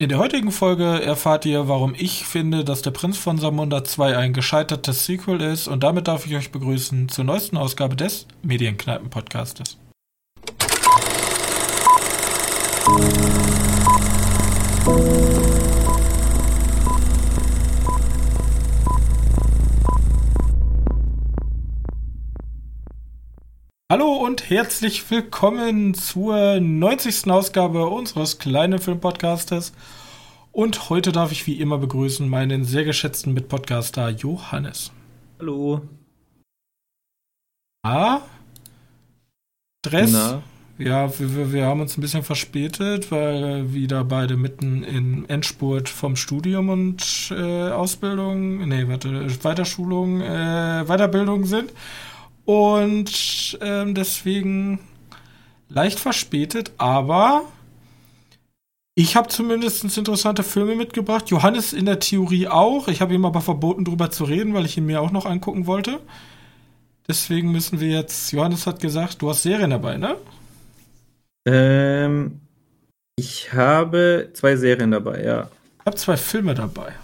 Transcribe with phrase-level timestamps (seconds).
[0.00, 4.16] In der heutigen Folge erfahrt ihr, warum ich finde, dass der Prinz von Samunda 2
[4.16, 9.76] ein gescheitertes Sequel ist und damit darf ich euch begrüßen zur neuesten Ausgabe des Medienkneipen-Podcastes.
[23.90, 27.30] Hallo und herzlich willkommen zur 90.
[27.30, 29.72] Ausgabe unseres kleinen Filmpodcastes.
[30.52, 34.92] Und heute darf ich wie immer begrüßen meinen sehr geschätzten Mitpodcaster Johannes.
[35.38, 35.80] Hallo.
[37.82, 38.20] Ah?
[39.86, 40.12] Stress?
[40.12, 40.42] Na?
[40.76, 46.14] Ja, wir, wir haben uns ein bisschen verspätet, weil wieder beide mitten im Endspurt vom
[46.14, 51.72] Studium und äh, Ausbildung, nee, warte, Weiterschulung, äh, Weiterbildung sind.
[52.48, 54.78] Und ähm, deswegen
[55.68, 57.42] leicht verspätet, aber
[58.94, 61.28] ich habe zumindest interessante Filme mitgebracht.
[61.28, 62.88] Johannes in der Theorie auch.
[62.88, 65.66] Ich habe ihm aber verboten, darüber zu reden, weil ich ihn mir auch noch angucken
[65.66, 66.00] wollte.
[67.06, 68.32] Deswegen müssen wir jetzt.
[68.32, 70.16] Johannes hat gesagt, du hast Serien dabei, ne?
[71.46, 72.40] Ähm,
[73.16, 75.50] ich habe zwei Serien dabei, ja.
[75.80, 76.94] Ich habe zwei Filme dabei.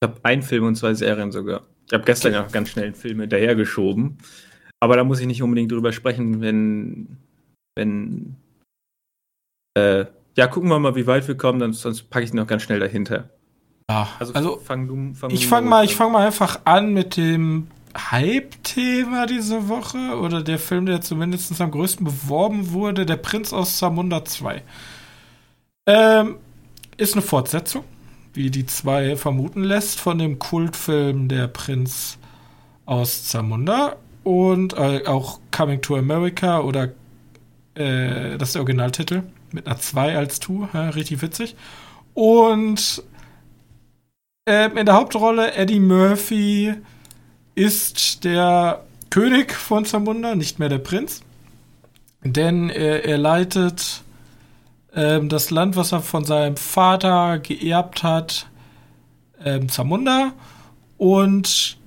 [0.00, 1.60] Ich habe einen Film und zwei Serien sogar.
[1.90, 4.18] Ich habe gestern ja ganz schnell einen Film hinterhergeschoben.
[4.78, 7.16] Aber da muss ich nicht unbedingt drüber sprechen, wenn.
[7.74, 8.36] wenn
[9.76, 12.62] äh, ja, gucken wir mal, wie weit wir kommen, dann, sonst packe ich noch ganz
[12.62, 13.30] schnell dahinter.
[13.90, 17.66] Ja, also, also fang du, fang ich fange mal, fang mal einfach an mit dem
[17.96, 23.78] Hype-Thema diese Woche oder der Film, der zumindest am größten beworben wurde, Der Prinz aus
[23.78, 24.62] Zamunda 2.
[25.88, 26.36] Ähm,
[26.96, 27.84] ist eine Fortsetzung
[28.32, 32.18] wie die zwei vermuten lässt, von dem Kultfilm Der Prinz
[32.86, 36.92] aus Zamunda und äh, auch Coming to America oder
[37.74, 41.56] äh, das ist der Originaltitel mit einer 2 als Tu, ja, richtig witzig.
[42.14, 43.02] Und
[44.48, 46.74] äh, in der Hauptrolle Eddie Murphy
[47.54, 51.22] ist der König von Zamunda, nicht mehr der Prinz.
[52.22, 54.02] Denn er leitet
[54.94, 58.48] ähm, das Land, was er von seinem Vater geerbt hat,
[59.44, 60.32] ähm, Zamunda.
[60.98, 61.78] Und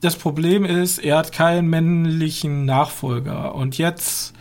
[0.00, 3.54] das Problem ist, er hat keinen männlichen Nachfolger.
[3.54, 4.34] Und jetzt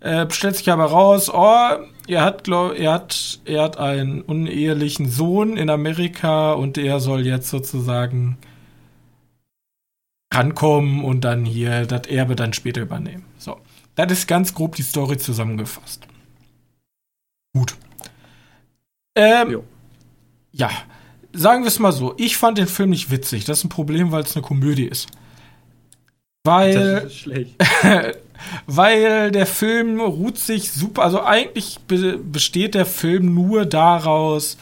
[0.00, 5.08] äh, stellt sich aber raus, oh, er hat, glaub, er hat, er hat einen unehelichen
[5.08, 8.36] Sohn in Amerika und er soll jetzt sozusagen
[10.32, 13.24] rankommen und dann hier das Erbe dann später übernehmen.
[13.38, 13.58] So.
[13.94, 16.06] Das ist ganz grob die Story zusammengefasst.
[17.54, 17.74] Gut.
[19.14, 19.62] Ähm,
[20.52, 20.70] ja,
[21.32, 22.14] sagen wir es mal so.
[22.18, 23.44] Ich fand den Film nicht witzig.
[23.44, 25.08] Das ist ein Problem, weil es eine Komödie ist.
[26.44, 27.10] Weil.
[28.66, 31.02] Weil der Film ruht sich super.
[31.02, 34.58] Also eigentlich be besteht der Film nur daraus,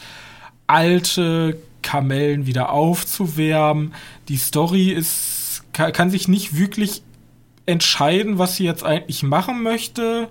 [0.67, 3.93] alte Kamellen wieder aufzuwärmen.
[4.29, 7.01] Die Story ist, kann, kann sich nicht wirklich
[7.65, 10.29] entscheiden, was sie jetzt eigentlich machen möchte.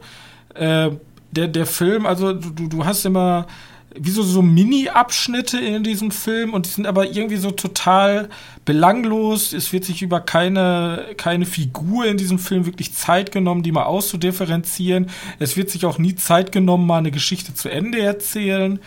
[0.55, 0.91] Äh,
[1.33, 3.47] der, der Film, also du, du hast immer
[3.95, 8.29] wie so, so Mini-Abschnitte in diesem Film und die sind aber irgendwie so total
[8.65, 9.53] belanglos.
[9.53, 13.85] Es wird sich über keine, keine Figur in diesem Film wirklich Zeit genommen, die mal
[13.85, 15.11] auszudifferenzieren.
[15.39, 18.81] Es wird sich auch nie Zeit genommen, mal eine Geschichte zu Ende erzählen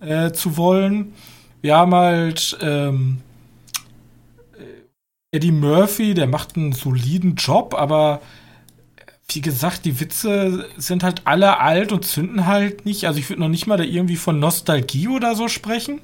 [0.00, 1.14] äh, zu wollen.
[1.62, 3.18] Wir haben halt ähm,
[5.30, 8.20] Eddie Murphy, der macht einen soliden Job, aber
[9.34, 13.06] wie gesagt, die Witze sind halt alle alt und zünden halt nicht.
[13.06, 16.00] Also ich würde noch nicht mal da irgendwie von Nostalgie oder so sprechen.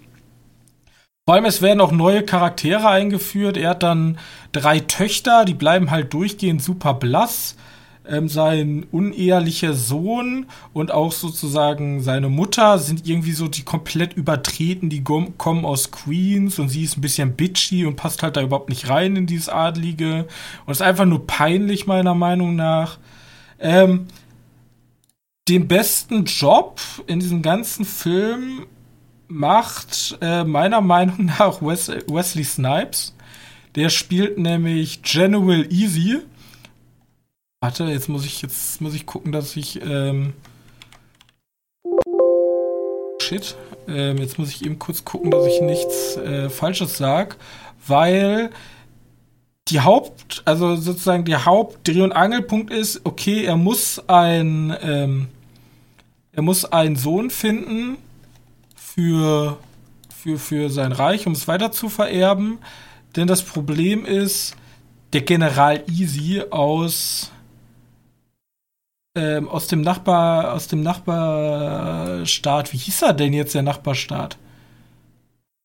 [1.27, 3.59] Vor allem, es werden auch neue Charaktere eingeführt.
[3.59, 4.19] Er hat dann
[4.53, 7.55] drei Töchter, die bleiben halt durchgehend super blass.
[8.09, 14.89] Ähm, sein unehelicher Sohn und auch sozusagen seine Mutter sind irgendwie so die komplett übertreten,
[14.89, 18.71] die kommen aus Queens und sie ist ein bisschen bitchy und passt halt da überhaupt
[18.71, 20.27] nicht rein in dieses Adlige.
[20.65, 22.97] Und ist einfach nur peinlich, meiner Meinung nach.
[23.59, 24.07] Ähm,
[25.49, 28.67] den besten Job in diesem ganzen Film
[29.29, 33.15] macht äh, meiner Meinung nach Wes Wesley Snipes.
[33.75, 36.21] Der spielt nämlich General Easy.
[37.61, 40.35] Warte, jetzt muss ich jetzt muss ich gucken, dass ich ähm
[43.21, 43.57] Shit.
[43.87, 47.37] Ähm, jetzt muss ich eben kurz gucken, dass ich nichts äh, Falsches sag,
[47.87, 48.51] weil
[49.71, 55.29] die Haupt, also sozusagen der Hauptdreh- und Angelpunkt ist, okay, er muss ein, ähm,
[56.33, 57.99] er muss einen Sohn finden
[58.75, 59.59] für,
[60.15, 62.59] für, für sein Reich, um es weiter zu vererben.
[63.17, 64.57] Denn das Problem ist,
[65.13, 67.31] der General Easy aus
[69.19, 72.73] ähm, aus dem Nachbar, aus dem Nachbarstaat.
[72.73, 74.39] Wie hieß er denn jetzt, der Nachbarstaat?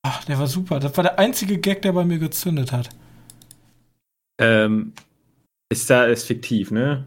[0.02, 0.80] Ach, der war super.
[0.80, 2.90] Das war der einzige Gag, der bei mir gezündet hat.
[4.44, 4.94] Ähm,
[5.70, 7.06] ist da ist fiktiv, ne?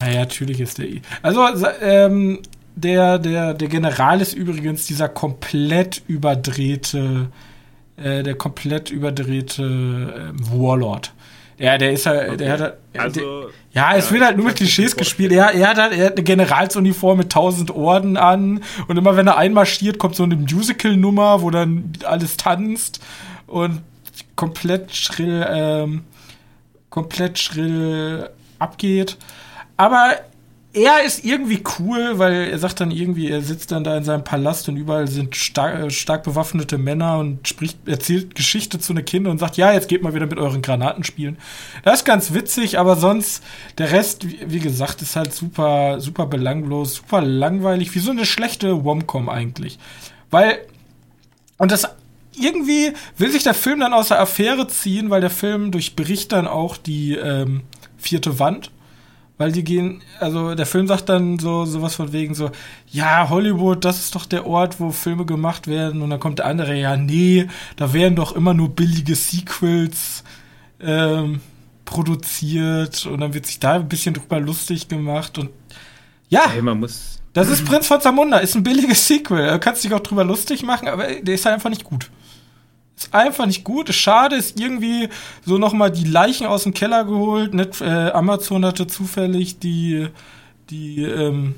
[0.00, 0.88] Naja, natürlich ist der.
[1.22, 1.46] Also,
[1.80, 2.40] ähm,
[2.74, 7.28] der, der, der General ist übrigens dieser komplett überdrehte,
[7.96, 11.14] äh, der komplett überdrehte äh, Warlord.
[11.58, 12.36] Ja, der ist halt, okay.
[12.36, 15.32] der hat halt, also, der, ja, es ja, wird halt nur mit Klischees gespielt.
[15.32, 19.26] Er, er, hat halt, er hat eine Generalsuniform mit tausend Orden an und immer wenn
[19.26, 23.00] er einmarschiert, kommt so eine Musical-Nummer, wo dann alles tanzt
[23.46, 23.80] und
[24.34, 26.04] komplett schrill, ähm,
[26.96, 29.18] komplett schrill abgeht.
[29.76, 30.16] Aber
[30.72, 34.24] er ist irgendwie cool, weil er sagt dann irgendwie, er sitzt dann da in seinem
[34.24, 39.04] Palast und überall sind stark, äh, stark bewaffnete Männer und spricht, erzählt Geschichte zu den
[39.04, 41.36] Kindern und sagt, ja, jetzt geht mal wieder mit euren Granaten spielen.
[41.82, 43.44] Das ist ganz witzig, aber sonst,
[43.76, 48.24] der Rest, wie, wie gesagt, ist halt super, super belanglos, super langweilig, wie so eine
[48.24, 49.78] schlechte Womcom eigentlich.
[50.30, 50.60] Weil,
[51.58, 51.86] und das
[52.38, 56.46] irgendwie will sich der Film dann aus der Affäre ziehen, weil der Film durchbricht dann
[56.46, 57.62] auch die ähm,
[57.98, 58.70] vierte Wand
[59.38, 62.50] weil die gehen, also der Film sagt dann so sowas von wegen so,
[62.90, 66.00] ja, Hollywood, das ist doch der Ort, wo Filme gemacht werden.
[66.00, 67.46] Und dann kommt der andere, ja, nee,
[67.76, 70.24] da werden doch immer nur billige Sequels
[70.80, 71.40] ähm,
[71.84, 75.50] produziert und dann wird sich da ein bisschen drüber lustig gemacht und
[76.28, 76.48] ja.
[76.48, 77.20] Hey, man muss.
[77.32, 79.46] Das ist Prinz von Zamunda, ist ein billiges Sequel.
[79.46, 82.10] Du kannst dich auch drüber lustig machen, aber der ist halt einfach nicht gut.
[82.96, 83.92] Ist einfach nicht gut.
[83.92, 85.10] Schade, ist irgendwie
[85.44, 87.52] so nochmal die Leichen aus dem Keller geholt.
[87.52, 90.08] Net, äh, Amazon hatte zufällig die,
[90.70, 91.56] die, ähm,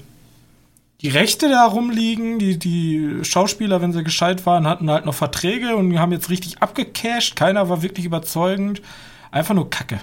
[1.01, 2.41] die Rechte da rumliegen.
[2.41, 6.61] Die, die Schauspieler, wenn sie gescheit waren, hatten halt noch Verträge und haben jetzt richtig
[6.61, 7.37] abgecasht.
[7.37, 8.83] Keiner war wirklich überzeugend.
[9.31, 10.01] Einfach nur Kacke.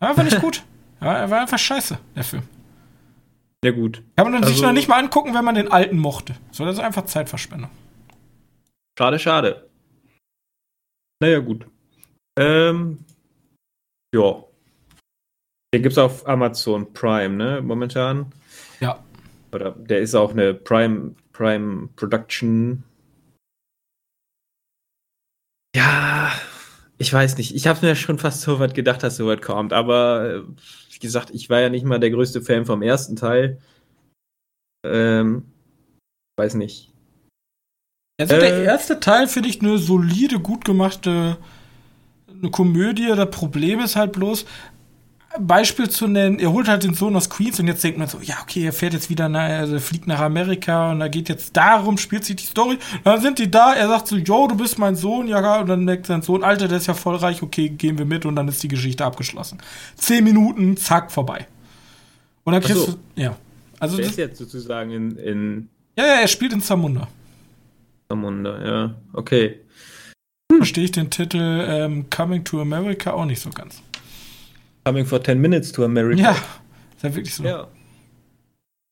[0.00, 0.64] War einfach nicht gut.
[1.00, 2.42] Ja, er war einfach scheiße, der Film.
[3.64, 4.02] Ja, gut.
[4.16, 6.34] Kann man also, sich noch nicht mal angucken, wenn man den alten mochte.
[6.50, 7.70] So, das ist einfach Zeitverschwendung.
[8.98, 9.68] Schade, schade.
[11.24, 11.66] Naja, gut.
[12.38, 12.98] Ähm,
[14.14, 14.44] ja.
[15.72, 17.62] Den gibt es auf Amazon Prime, ne?
[17.62, 18.30] Momentan.
[18.78, 19.02] Ja.
[19.50, 22.84] Oder der ist auch eine Prime, Prime Production.
[25.74, 26.30] Ja,
[26.98, 27.54] ich weiß nicht.
[27.54, 29.72] Ich habe mir schon fast so weit gedacht, dass so weit kommt.
[29.72, 30.42] Aber äh,
[30.90, 33.62] wie gesagt, ich war ja nicht mal der größte Fan vom ersten Teil.
[34.84, 35.50] Ähm,
[36.36, 36.93] weiß nicht.
[38.18, 41.36] Also äh, der erste Teil finde ich eine solide, gut gemachte
[42.44, 43.08] eine Komödie.
[43.08, 44.44] Das Problem ist halt bloß,
[45.40, 48.18] Beispiel zu nennen, er holt halt den Sohn aus Queens und jetzt denkt man so,
[48.22, 51.56] ja, okay, er fährt jetzt wieder, nach, also fliegt nach Amerika und da geht jetzt
[51.56, 52.78] darum, spielt sich die Story.
[53.02, 55.86] Dann sind die da, er sagt so, yo, du bist mein Sohn, ja, und dann
[55.86, 58.46] denkt sein Sohn, Alter, der ist ja voll reich, okay, gehen wir mit und dann
[58.46, 59.58] ist die Geschichte abgeschlossen.
[59.96, 61.48] Zehn Minuten, zack, vorbei.
[62.44, 62.92] Und dann kriegst so.
[62.92, 63.36] du, ja.
[63.80, 65.68] Also der ist jetzt sozusagen in, in.
[65.96, 67.08] Ja, ja, er spielt in Zamunda.
[68.08, 69.60] Zamunda, ja, okay.
[70.52, 73.82] Verstehe ich den Titel ähm, Coming to America auch nicht so ganz.
[74.84, 76.20] Coming for 10 Minutes to America.
[76.20, 77.44] Ja, ist ja wirklich so.
[77.44, 77.68] Ja.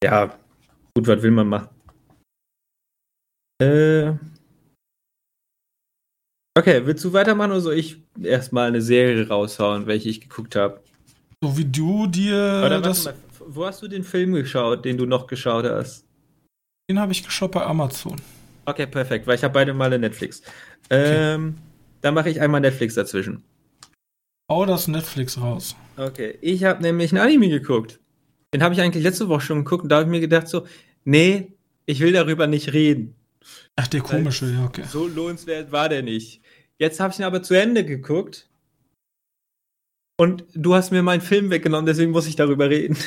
[0.03, 0.39] ja,
[0.95, 1.69] gut, was will man machen?
[3.63, 4.13] Äh.
[6.59, 10.83] Okay, willst du weitermachen oder soll ich erstmal eine Serie raushauen, welche ich geguckt habe?
[11.43, 13.05] So wie du dir oder das.
[13.05, 13.15] Mal,
[13.47, 16.05] wo hast du den Film geschaut, den du noch geschaut hast?
[16.91, 18.17] Den habe ich geschaut bei Amazon.
[18.65, 20.43] Okay, perfekt, weil ich habe beide Male Netflix.
[20.91, 21.63] Ähm, okay.
[22.01, 23.43] Dann mache ich einmal Netflix dazwischen.
[24.51, 25.77] Hau das Netflix raus.
[25.97, 28.01] Okay, ich habe nämlich einen Anime geguckt.
[28.53, 30.67] Den habe ich eigentlich letzte Woche schon geguckt und da habe ich mir gedacht so,
[31.05, 31.53] nee,
[31.87, 33.15] ich will darüber nicht reden.
[33.77, 34.85] Ach, der komische, ja, okay.
[34.87, 36.43] So lohnenswert war der nicht.
[36.79, 38.49] Jetzt habe ich ihn aber zu Ende geguckt.
[40.19, 42.97] Und du hast mir meinen Film weggenommen, deswegen muss ich darüber reden.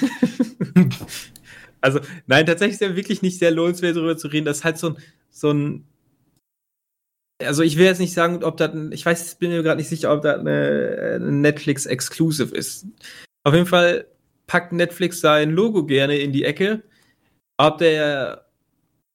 [1.85, 4.45] also, nein, tatsächlich ist er wirklich nicht sehr lohnenswert, darüber zu reden.
[4.45, 4.97] Das ist halt so ein,
[5.29, 5.85] so ein
[7.43, 10.11] also ich will jetzt nicht sagen, ob das, ich weiß, bin mir gerade nicht sicher,
[10.11, 12.87] ob das eine, Netflix Exclusive ist.
[13.43, 14.07] Auf jeden Fall
[14.47, 16.81] packt Netflix sein Logo gerne in die Ecke.
[17.57, 18.47] Ob der,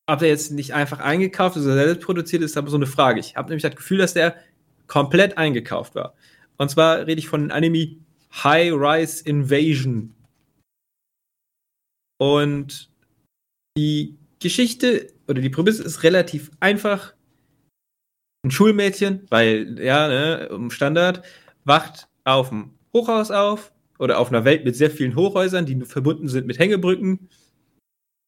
[0.07, 2.87] ob der jetzt nicht einfach eingekauft ist oder selbst produziert ist, ist aber so eine
[2.87, 3.19] Frage.
[3.19, 4.37] Ich habe nämlich das Gefühl, dass der
[4.87, 6.15] komplett eingekauft war.
[6.57, 7.97] Und zwar rede ich von Anime
[8.45, 10.15] High Rise Invasion.
[12.21, 12.91] Und
[13.79, 17.15] die Geschichte oder die Prämisse ist relativ einfach
[18.45, 21.23] ein Schulmädchen, weil, ja, ne, um Standard,
[21.65, 26.29] wacht auf dem Hochhaus auf oder auf einer Welt mit sehr vielen Hochhäusern, die verbunden
[26.29, 27.31] sind mit Hängebrücken.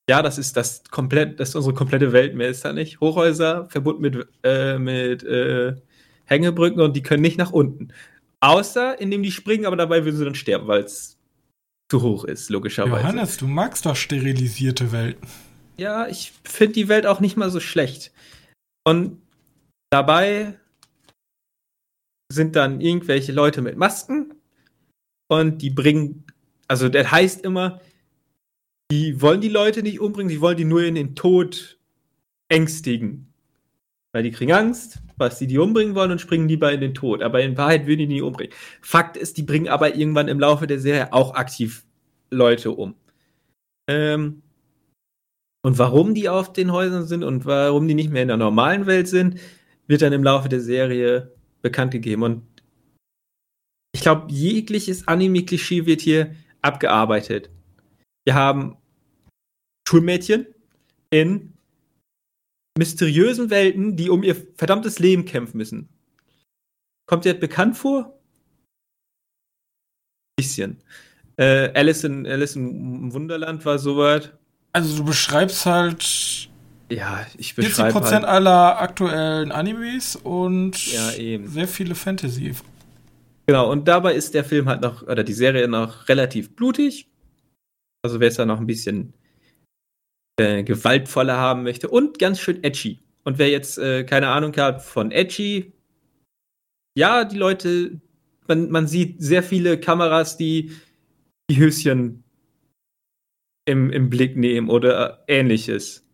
[0.09, 3.01] Ja, das ist das komplett, das ist unsere komplette Welt, mehr ist da nicht.
[3.01, 5.77] Hochhäuser verbunden mit, äh, mit äh,
[6.25, 7.89] Hängebrücken und die können nicht nach unten.
[8.41, 11.19] Außer indem die springen, aber dabei würden sie dann sterben, weil es
[11.93, 13.03] zu hoch ist, logischerweise.
[13.03, 15.29] Johannes, du magst doch sterilisierte Welten.
[15.77, 18.13] Ja, ich finde die Welt auch nicht mal so schlecht.
[18.83, 19.21] Und
[19.91, 20.59] dabei
[22.33, 24.35] sind dann irgendwelche Leute mit Masken
[25.29, 26.25] und die bringen,
[26.67, 27.83] also das heißt immer,
[28.91, 31.79] die wollen die Leute nicht umbringen, die wollen die nur in den Tod
[32.49, 33.32] ängstigen.
[34.13, 37.23] Weil die kriegen Angst, was die die umbringen wollen und springen lieber in den Tod.
[37.23, 38.53] Aber in Wahrheit würden die nie umbringen.
[38.83, 41.85] Fakt ist, die bringen aber irgendwann im Laufe der Serie auch aktiv
[42.31, 42.95] Leute um.
[43.89, 44.43] Ähm,
[45.65, 48.87] und warum die auf den Häusern sind und warum die nicht mehr in der normalen
[48.87, 49.41] Welt sind,
[49.87, 52.23] wird dann im Laufe der Serie bekannt gegeben.
[52.23, 52.43] Und
[53.95, 57.51] ich glaube, jegliches Anime-Klischee wird hier abgearbeitet.
[58.25, 58.77] Wir haben
[59.89, 60.47] Schulmädchen
[61.11, 61.52] in
[62.79, 65.89] mysteriösen Welten, die um ihr verdammtes Leben kämpfen müssen.
[67.07, 68.19] Kommt das bekannt vor?
[70.37, 70.79] Bisschen.
[71.37, 74.37] Äh, Alice, in, Alice im Wunderland war soweit.
[74.73, 76.49] Also du beschreibst halt
[76.93, 81.49] ja, ich beschreibe 40% halt, aller aktuellen Animes und ja, eben.
[81.49, 82.55] sehr viele Fantasy.
[83.47, 87.09] Genau, und dabei ist der Film halt noch, oder die Serie noch relativ blutig.
[88.03, 89.15] Also wer es da noch ein bisschen
[90.39, 93.01] äh, gewaltvoller haben möchte und ganz schön edgy.
[93.25, 95.73] Und wer jetzt äh, keine Ahnung hat von edgy,
[96.95, 98.01] ja, die Leute,
[98.49, 100.73] man, man sieht sehr viele Kameras, die
[101.51, 102.25] die Höschen
[103.65, 106.05] im, im Blick nehmen oder ähnliches.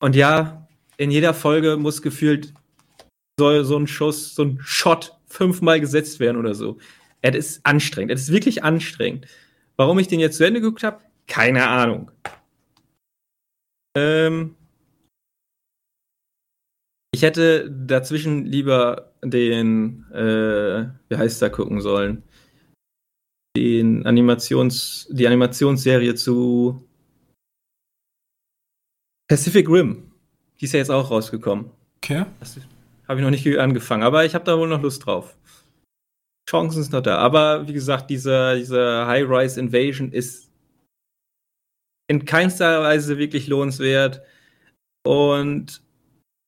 [0.00, 2.52] Und ja, in jeder Folge muss gefühlt
[3.38, 6.78] so, so ein Schuss, so ein Shot fünfmal gesetzt werden oder so.
[7.22, 8.12] Es ist anstrengend.
[8.12, 9.26] Es ist wirklich anstrengend.
[9.76, 11.00] Warum ich den jetzt zu Ende geguckt habe?
[11.26, 12.10] Keine Ahnung.
[13.96, 14.56] Ähm,
[17.14, 22.22] ich hätte dazwischen lieber den, äh, wie heißt da gucken sollen?
[23.56, 26.88] Den Animations, die Animationsserie zu
[29.28, 30.10] Pacific Rim.
[30.60, 31.70] Die ist ja jetzt auch rausgekommen.
[31.96, 32.24] Okay.
[33.08, 35.36] Habe ich noch nicht angefangen, aber ich habe da wohl noch Lust drauf.
[36.48, 37.18] Chancen sind noch da.
[37.18, 40.51] Aber wie gesagt, dieser, dieser High-Rise Invasion ist
[42.12, 44.22] in keinster Weise wirklich lohnenswert.
[45.02, 45.82] Und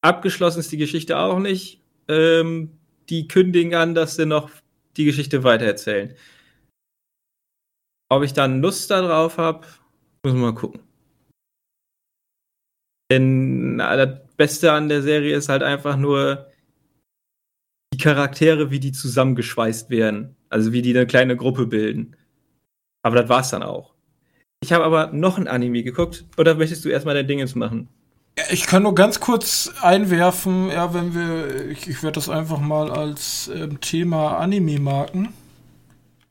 [0.02, 1.82] abgeschlossen ist die Geschichte auch nicht.
[2.06, 2.78] Ähm,
[3.08, 4.50] die kündigen an, dass sie noch
[4.98, 6.14] die Geschichte weitererzählen.
[8.10, 9.66] Ob ich dann Lust darauf habe,
[10.22, 10.82] muss man mal gucken.
[13.10, 16.52] Denn na, das Beste an der Serie ist halt einfach nur
[17.94, 20.36] die Charaktere, wie die zusammengeschweißt werden.
[20.50, 22.16] Also wie die eine kleine Gruppe bilden.
[23.02, 23.93] Aber das war's dann auch.
[24.64, 26.24] Ich habe aber noch ein Anime geguckt.
[26.38, 27.86] Oder möchtest du erstmal dein Dingens machen?
[28.50, 32.90] Ich kann nur ganz kurz einwerfen, ja, wenn wir, ich, ich werde das einfach mal
[32.90, 35.34] als ähm, Thema Anime marken.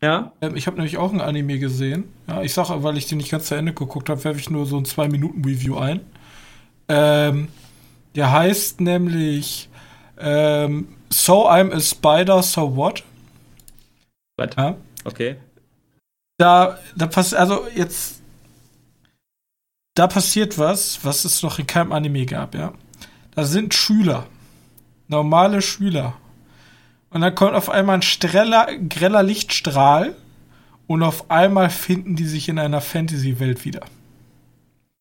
[0.01, 0.31] Ja.
[0.41, 2.05] Ähm, ich habe nämlich auch ein Anime gesehen.
[2.27, 4.65] Ja, ich sage, weil ich den nicht ganz zu Ende geguckt habe, werfe ich nur
[4.65, 5.99] so ein 2-Minuten-Review ein.
[6.87, 7.49] Ähm,
[8.15, 9.69] der heißt nämlich
[10.19, 13.03] ähm, So I'm a Spider, so what?
[14.37, 14.55] What?
[14.57, 14.75] Ja.
[15.05, 15.35] Okay.
[16.39, 18.22] Da, da passiert, also jetzt,
[19.95, 22.73] da passiert was, was es noch in keinem Anime gab, ja.
[23.35, 24.27] Da sind Schüler,
[25.07, 26.13] normale Schüler.
[27.09, 30.15] Und dann kommt auf einmal ein streller, greller Lichtstrahl
[30.87, 33.81] und auf einmal finden die sich in einer Fantasy-Welt wieder.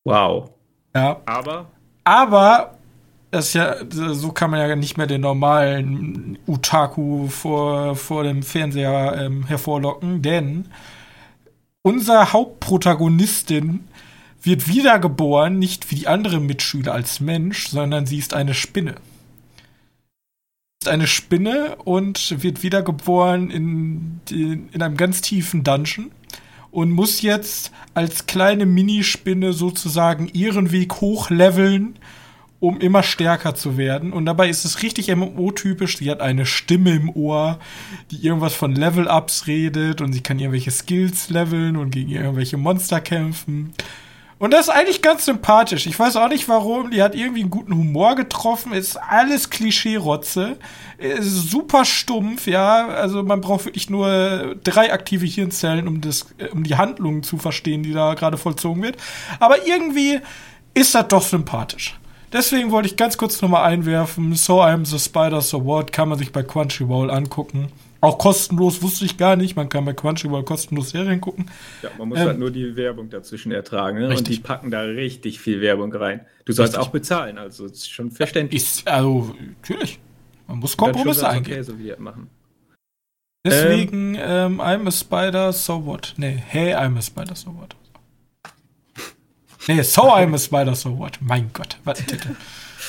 [0.03, 0.51] Wow.
[0.95, 1.21] Ja.
[1.25, 1.67] Aber?
[2.03, 2.77] Aber
[3.31, 8.43] das ist ja, so kann man ja nicht mehr den normalen Utaku vor, vor dem
[8.43, 10.65] Fernseher ähm, hervorlocken, denn
[11.81, 13.87] unser Hauptprotagonistin
[14.43, 18.95] wird wiedergeboren, nicht wie die anderen Mitschüler als Mensch, sondern sie ist eine Spinne.
[20.81, 26.11] Ist eine Spinne und wird wiedergeboren in, in einem ganz tiefen Dungeon
[26.71, 31.95] und muss jetzt als kleine Minispinne sozusagen ihren Weg hochleveln,
[32.59, 34.11] um immer stärker zu werden.
[34.11, 35.97] Und dabei ist es richtig MMO-typisch.
[35.97, 37.59] Sie hat eine Stimme im Ohr,
[38.09, 43.01] die irgendwas von Level-Ups redet und sie kann irgendwelche Skills leveln und gegen irgendwelche Monster
[43.01, 43.73] kämpfen.
[44.43, 45.85] Und das ist eigentlich ganz sympathisch.
[45.85, 46.91] Ich weiß auch nicht warum.
[46.91, 48.73] Die hat irgendwie einen guten Humor getroffen.
[48.73, 50.57] Ist alles Klischee-Rotze.
[50.97, 52.89] Ist super stumpf, ja.
[52.89, 57.83] Also man braucht wirklich nur drei aktive Hirnzellen, um, das, um die Handlungen zu verstehen,
[57.83, 58.97] die da gerade vollzogen wird.
[59.39, 60.19] Aber irgendwie
[60.73, 61.97] ist das doch sympathisch.
[62.33, 64.35] Deswegen wollte ich ganz kurz nochmal einwerfen.
[64.35, 65.93] So I'm the Spider, so what?
[65.93, 67.71] Kann man sich bei Crunchyroll angucken.
[68.03, 69.55] Auch kostenlos wusste ich gar nicht.
[69.55, 71.49] Man kann bei Crunchyroll kostenlos Serien gucken.
[71.81, 73.97] Ja, man muss ähm, halt nur die Werbung dazwischen ertragen.
[73.97, 74.09] Ne?
[74.09, 76.25] Und die packen da richtig viel Werbung rein.
[76.43, 76.85] Du sollst richtig.
[76.85, 78.61] auch bezahlen, also ist schon verständlich.
[78.61, 79.99] Ist, also, natürlich.
[80.49, 81.53] Man muss Kompromisse eingehen.
[81.53, 82.29] Okay, so wie machen.
[83.45, 86.13] Deswegen, ähm, ähm, I'm a Spider, so what?
[86.17, 87.73] Nee, hey, I'm a Spider, so what?
[89.69, 91.19] Nee, so I'm a Spider, so what?
[91.21, 92.35] Mein Gott, was ein Titel.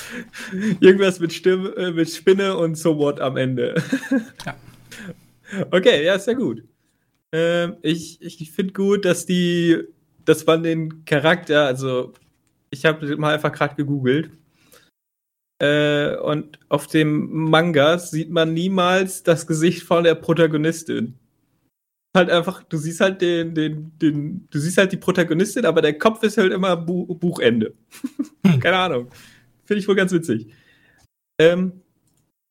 [0.80, 3.80] Irgendwas mit, Stimme, äh, mit Spinne und so what am Ende.
[4.44, 4.56] ja.
[5.70, 6.64] Okay, ja, ist ja gut.
[7.32, 9.82] Ähm, ich ich finde gut, dass die,
[10.24, 12.12] dass man den Charakter, also
[12.70, 14.30] ich habe mal einfach gerade gegoogelt.
[15.60, 21.14] Äh, und auf dem Manga sieht man niemals das Gesicht von der Protagonistin.
[22.16, 25.98] Halt einfach, du siehst halt den, den, den, du siehst halt die Protagonistin, aber der
[25.98, 27.74] Kopf ist halt immer Bu Buchende.
[28.60, 29.10] Keine Ahnung.
[29.64, 30.52] Finde ich wohl ganz witzig.
[31.40, 31.83] Ähm,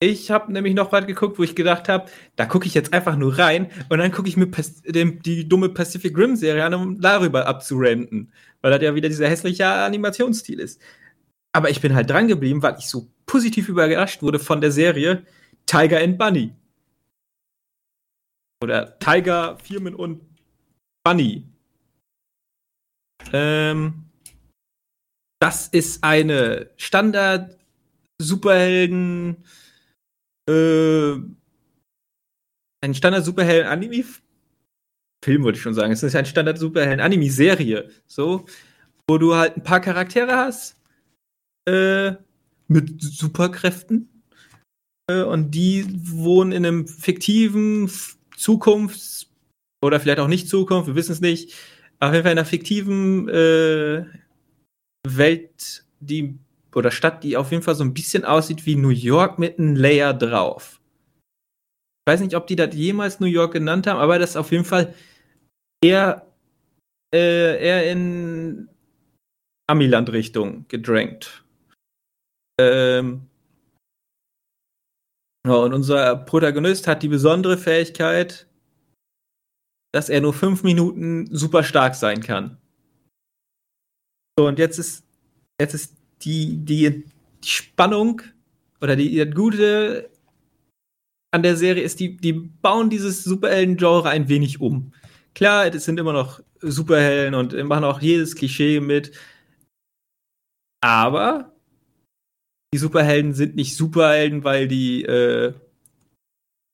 [0.04, 3.16] ich habe nämlich noch was geguckt, wo ich gedacht habe, da gucke ich jetzt einfach
[3.16, 4.48] nur rein und dann gucke ich mir
[4.86, 8.32] den, die dumme Pacific Rim Serie an, um darüber abzurenten,
[8.62, 10.82] weil das ja wieder dieser hässliche Animationsstil ist.
[11.54, 15.26] Aber ich bin halt dran geblieben, weil ich so positiv überrascht wurde von der Serie
[15.66, 16.54] Tiger and Bunny.
[18.62, 20.22] Oder Tiger, Firmen und
[21.04, 21.48] Bunny.
[23.32, 24.06] Ähm,
[25.40, 27.58] das ist eine Standard
[28.18, 29.44] Superhelden
[30.50, 31.14] äh,
[32.82, 34.04] ein Standard-Superhelden-Anime.
[35.24, 35.94] Film wollte ich schon sagen.
[35.94, 37.90] Es ist ein Standard-Superhelden-Anime-Serie.
[38.08, 38.46] So,
[39.10, 40.78] wo du halt ein paar Charaktere hast.
[41.68, 42.14] Äh,
[42.68, 44.10] mit Superkräften.
[45.10, 47.90] Äh, und die wohnen in einem fiktiven
[48.36, 49.28] Zukunfts-
[49.82, 51.54] oder vielleicht auch nicht Zukunft, wir wissen es nicht.
[52.00, 54.06] Auf jeden Fall in einer fiktiven äh,
[55.08, 56.38] Welt, die
[56.76, 59.76] oder Stadt, die auf jeden Fall so ein bisschen aussieht wie New York mit einem
[59.76, 60.80] Layer drauf.
[62.06, 64.52] Ich weiß nicht, ob die das jemals New York genannt haben, aber das ist auf
[64.52, 64.94] jeden Fall
[65.84, 66.28] eher,
[67.14, 68.70] äh, eher in
[69.68, 71.46] Amiland-Richtung gedrängt.
[72.60, 73.28] Ähm,
[75.48, 78.48] ja, und unser Protagonist hat die besondere Fähigkeit,
[79.94, 82.58] dass er nur fünf Minuten super stark sein kann.
[84.38, 85.06] So, und jetzt ist,
[85.62, 87.06] jetzt ist die, die,
[87.44, 88.22] die Spannung
[88.82, 90.10] oder die, die Gute
[91.32, 94.94] an der Serie ist, die, die bauen dieses Superhelden-Genre ein wenig um.
[95.34, 99.12] Klar, es sind immer noch Superhelden und machen auch jedes Klischee mit.
[100.82, 101.54] Aber
[102.74, 105.54] die Superhelden sind nicht Superhelden, weil die äh,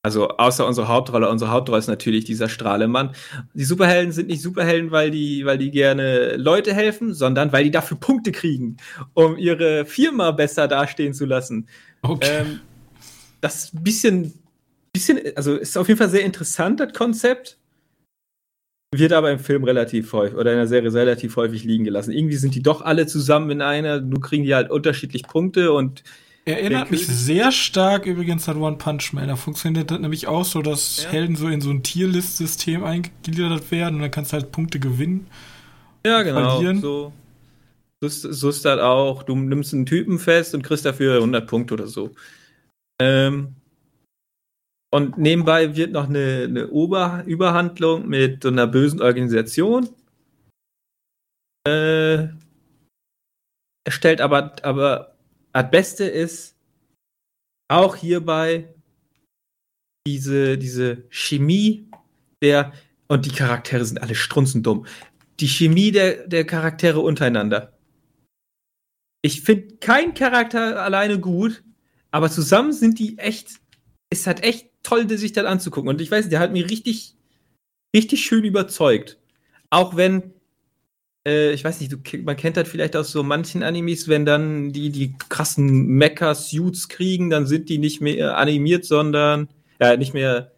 [0.01, 3.11] also außer unsere Hauptrolle, unsere Hauptrolle ist natürlich dieser Strahlemann.
[3.53, 7.71] Die Superhelden sind nicht Superhelden, weil die, weil die gerne Leute helfen, sondern weil die
[7.71, 8.77] dafür Punkte kriegen,
[9.13, 11.67] um ihre Firma besser dastehen zu lassen.
[12.01, 12.29] Okay.
[12.31, 12.59] Ähm,
[13.41, 14.33] das ist ein bisschen,
[14.93, 17.57] bisschen, also ist auf jeden Fall sehr interessant, das Konzept.
[18.95, 22.11] Wird aber im Film relativ häufig oder in der Serie relativ häufig liegen gelassen.
[22.11, 26.03] Irgendwie sind die doch alle zusammen in einer, nur kriegen die halt unterschiedlich Punkte und
[26.49, 29.27] Erinnert mich sehr stark übrigens an One Punch Man.
[29.27, 31.09] Da funktioniert das nämlich auch so, dass ja.
[31.11, 35.27] Helden so in so ein Tierlist-System eingegliedert werden und dann kannst du halt Punkte gewinnen.
[36.05, 36.55] Ja, genau.
[36.55, 36.81] Verlieren.
[36.81, 37.13] So,
[38.01, 39.23] so, ist, so ist das auch.
[39.23, 42.11] Du nimmst einen Typen fest und kriegst dafür 100 Punkte oder so.
[43.01, 43.55] Ähm,
[44.91, 49.89] und nebenbei wird noch eine, eine Ober Überhandlung mit so einer bösen Organisation
[51.67, 52.27] äh,
[53.85, 55.13] erstellt, aber, aber
[55.53, 56.55] das Beste ist
[57.67, 58.73] auch hierbei
[60.07, 61.87] diese, diese Chemie
[62.41, 62.73] der,
[63.07, 64.85] und die Charaktere sind alle strunzendumm.
[65.39, 67.77] Die Chemie der, der Charaktere untereinander.
[69.21, 71.63] Ich finde keinen Charakter alleine gut,
[72.11, 73.59] aber zusammen sind die echt,
[74.09, 75.89] ist halt echt toll, sich das anzugucken.
[75.89, 77.15] Und ich weiß, der hat mich richtig,
[77.95, 79.19] richtig schön überzeugt.
[79.69, 80.33] Auch wenn
[81.27, 84.71] äh, ich weiß nicht, du, man kennt das vielleicht aus so manchen Animes, wenn dann
[84.71, 90.51] die die krassen Mecha-Suits kriegen, dann sind die nicht mehr animiert, sondern äh, nicht mehr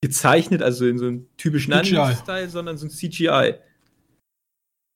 [0.00, 3.54] gezeichnet, also in so einem typischen Anime-Style, sondern so ein CGI.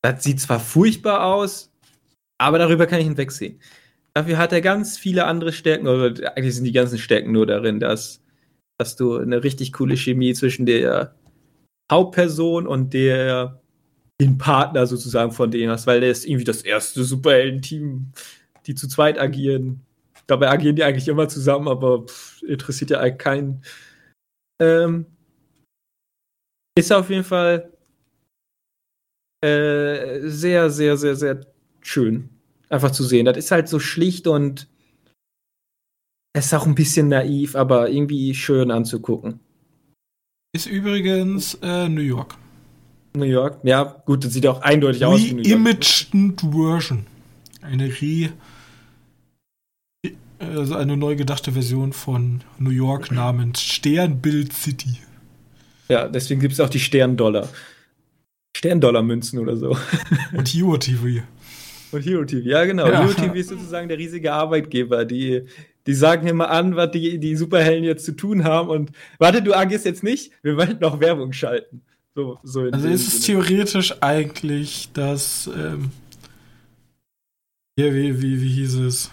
[0.03, 1.73] Das sieht zwar furchtbar aus,
[2.38, 3.61] aber darüber kann ich hinwegsehen.
[4.14, 7.81] Dafür hat er ganz viele andere Stärken, oder eigentlich sind die ganzen Stärken nur darin,
[7.81, 8.23] dass,
[8.79, 11.14] dass du eine richtig coole Chemie zwischen der
[11.90, 13.62] Hauptperson und der
[14.23, 18.13] den Partner sozusagen von denen hast, weil der ist irgendwie das erste Superhelden-Team,
[18.67, 19.83] die zu zweit agieren.
[20.27, 23.65] Dabei agieren die eigentlich immer zusammen, aber pff, interessiert ja eigentlich keinen.
[24.61, 25.07] Ähm,
[26.79, 27.73] ist auf jeden Fall
[29.45, 31.47] äh, sehr, sehr, sehr, sehr
[31.81, 32.31] schön.
[32.69, 33.27] Einfach zu sehen.
[33.27, 34.69] Das ist halt so schlicht und
[36.35, 39.41] es ist auch ein bisschen naiv, aber irgendwie schön anzugucken.
[40.55, 42.39] Ist übrigens äh, New York.
[43.14, 43.59] New York.
[43.62, 45.61] Ja, gut, das sieht auch eindeutig aus wie New York.
[45.61, 46.09] Imaged
[46.40, 47.07] Version.
[47.61, 48.31] Eine Re
[50.38, 54.98] also eine neu gedachte Version von New York namens Sternbild City.
[55.88, 57.48] Ja, deswegen gibt es auch die Sterndollar.
[58.57, 59.77] Sterndollar-Münzen oder so.
[60.37, 61.22] Und Hero TV.
[61.92, 62.87] Und Hero TV, ja genau.
[62.88, 63.03] Ja.
[63.03, 65.42] Hero TV ist sozusagen der riesige Arbeitgeber, die,
[65.87, 69.55] die sagen immer an, was die, die Superhelden jetzt zu tun haben und warte, du
[69.55, 71.83] agierst jetzt nicht, wir wollen noch Werbung schalten.
[72.14, 75.90] So, so also ist es theoretisch eigentlich das, ähm,
[77.79, 79.11] ja, wie, wie, wie hieß es?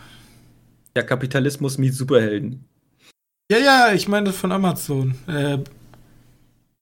[0.97, 2.65] Ja, Kapitalismus mit Superhelden.
[3.49, 5.15] Ja, ja, ich meine das von Amazon.
[5.27, 5.59] Äh,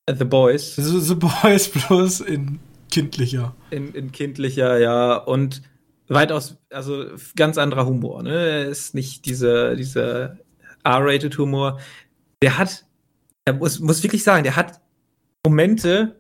[0.10, 0.76] The Boys.
[0.76, 3.56] The, The Boys plus in kindlicher.
[3.70, 5.18] In, in kindlicher, ja.
[5.18, 5.62] Und
[6.08, 8.32] weitaus, also ganz anderer Humor, ne?
[8.32, 10.38] Er ist nicht dieser, dieser
[10.84, 11.80] R-rated Humor.
[12.42, 12.86] Der hat,
[13.46, 14.82] er muss, muss wirklich sagen, der hat
[15.48, 16.20] Momente,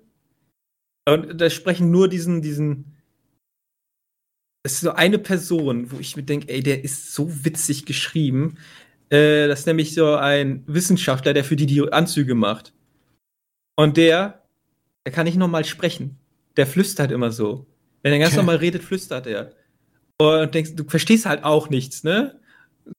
[1.05, 2.95] und da sprechen nur diesen, diesen,
[4.63, 8.57] es ist so eine Person, wo ich mir denke, ey, der ist so witzig geschrieben.
[9.09, 12.73] Äh, das ist nämlich so ein Wissenschaftler, der für die die Anzüge macht.
[13.75, 14.43] Und der,
[15.05, 16.17] der kann nicht nochmal sprechen.
[16.55, 17.67] Der flüstert immer so.
[18.01, 19.51] Wenn er ganz normal redet, flüstert er.
[20.19, 22.39] Und denkst, du verstehst halt auch nichts, ne?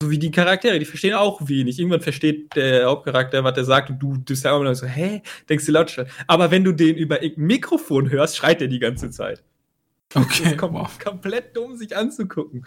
[0.03, 1.79] So wie die Charaktere, die verstehen auch wenig.
[1.79, 5.23] Irgendwann versteht der Hauptcharakter, was er sagt, und du, bist ja immer so, hä?
[5.49, 6.05] Denkst du laut.
[6.27, 9.43] Aber wenn du den über Mikrofon hörst, schreit er die ganze Zeit.
[10.15, 10.43] Okay.
[10.43, 10.99] Das ist kom wow.
[10.99, 12.65] komplett dumm, sich anzugucken.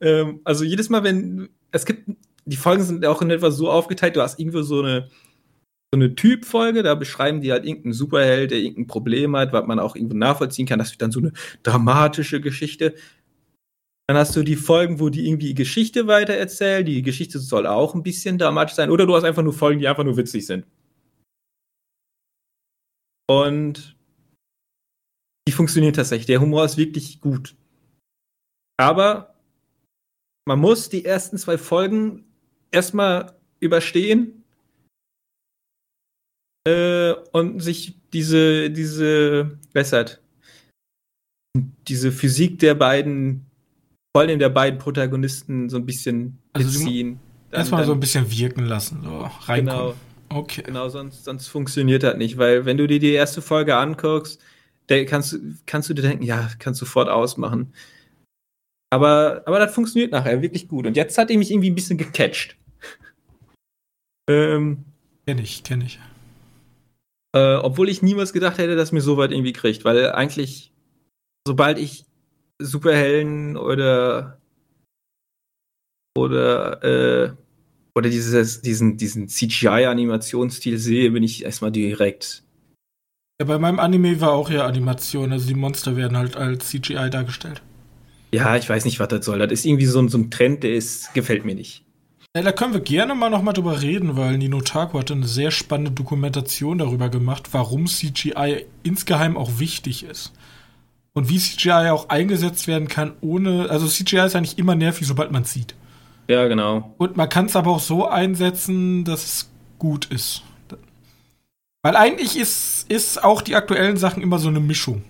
[0.00, 2.10] Ähm, also jedes Mal, wenn es gibt,
[2.44, 5.08] die Folgen sind auch in etwa so aufgeteilt, du hast irgendwo so eine
[5.94, 9.78] so eine Typfolge, da beschreiben die halt irgendeinen Superheld, der irgendein Problem hat, was man
[9.78, 10.78] auch irgendwo nachvollziehen kann.
[10.78, 12.94] Das wird dann so eine dramatische Geschichte.
[14.12, 16.84] Dann hast du die Folgen, wo die irgendwie Geschichte weitererzählen.
[16.84, 18.90] Die Geschichte soll auch ein bisschen dramatisch sein.
[18.90, 20.66] Oder du hast einfach nur Folgen, die einfach nur witzig sind.
[23.26, 23.96] Und
[25.48, 26.26] die funktionieren tatsächlich.
[26.26, 27.56] Der Humor ist wirklich gut.
[28.78, 29.34] Aber
[30.46, 32.26] man muss die ersten zwei Folgen
[32.70, 34.44] erstmal überstehen
[36.68, 40.22] äh, und sich diese, diese, bessert,
[41.88, 43.46] diese Physik der beiden,
[44.14, 47.18] vor allem der beiden Protagonisten so ein bisschen also beziehen.
[47.50, 49.66] Erstmal so ein bisschen wirken lassen, so reinkommen.
[49.66, 49.94] Genau.
[50.28, 50.62] Okay.
[50.62, 54.40] Genau, sonst, sonst funktioniert das nicht, weil wenn du dir die erste Folge anguckst,
[55.06, 57.72] kannst, kannst du dir denken, ja, kannst du sofort ausmachen.
[58.90, 60.86] Aber, aber das funktioniert nachher wirklich gut.
[60.86, 62.56] Und jetzt hat er mich irgendwie ein bisschen gecatcht.
[64.30, 64.84] ähm,
[65.26, 65.98] kenn ich, kenn ich.
[67.34, 70.72] Äh, obwohl ich niemals gedacht hätte, dass mir so weit irgendwie kriegt, weil eigentlich,
[71.46, 72.04] sobald ich
[72.64, 74.38] Superhelden oder
[76.16, 77.32] oder äh,
[77.94, 82.42] oder dieses, diesen, diesen CGI-Animationsstil sehe, bin ich erstmal direkt
[83.42, 87.10] ja, bei meinem Anime war auch ja Animation, also die Monster werden halt als CGI
[87.10, 87.60] dargestellt.
[88.32, 89.40] Ja, ich weiß nicht, was das soll.
[89.40, 91.84] Das ist irgendwie so, ein, so ein Trend, der ist, gefällt mir nicht.
[92.36, 95.26] Ja, da können wir gerne mal noch mal drüber reden, weil Nino Taku hat eine
[95.26, 100.32] sehr spannende Dokumentation darüber gemacht, warum CGI insgeheim auch wichtig ist.
[101.14, 103.68] Und wie CGI auch eingesetzt werden kann, ohne.
[103.68, 105.74] Also CGI ist eigentlich immer nervig, sobald man es sieht.
[106.28, 106.94] Ja, genau.
[106.98, 110.42] Und man kann es aber auch so einsetzen, dass es gut ist.
[111.82, 115.02] Weil eigentlich ist, ist auch die aktuellen Sachen immer so eine Mischung.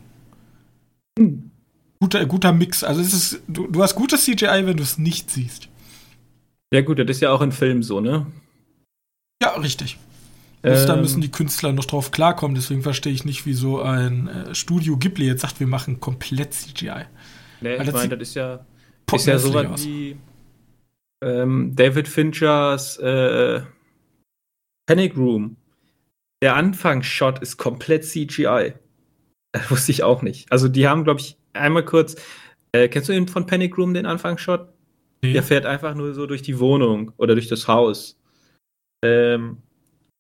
[1.18, 1.50] Hm.
[2.00, 2.82] Guter, guter Mix.
[2.82, 5.68] Also es ist, du, du hast gutes CGI, wenn du es nicht siehst.
[6.72, 8.26] Ja, gut, das ist ja auch in Filmen so, ne?
[9.42, 9.98] Ja, richtig.
[10.64, 14.54] Ähm, da müssen die Künstler noch drauf klarkommen, deswegen verstehe ich nicht, wieso ein äh,
[14.54, 17.06] Studio Ghibli jetzt sagt, wir machen komplett CGI.
[17.60, 18.64] Nee, Weil ich meine, das ist ja,
[19.12, 20.16] ist ja sowas wie
[21.22, 23.62] ähm, David Finchers äh,
[24.86, 25.56] Panic Room
[26.42, 28.74] der Anfangsshot ist komplett CGI.
[29.54, 30.50] Das wusste ich auch nicht.
[30.50, 32.16] Also die haben, glaube ich, einmal kurz.
[32.72, 34.66] Äh, kennst du den von Panic Room, den Anfangsshot?
[35.20, 35.34] Nee.
[35.34, 38.18] Der fährt einfach nur so durch die Wohnung oder durch das Haus.
[39.04, 39.58] Ähm,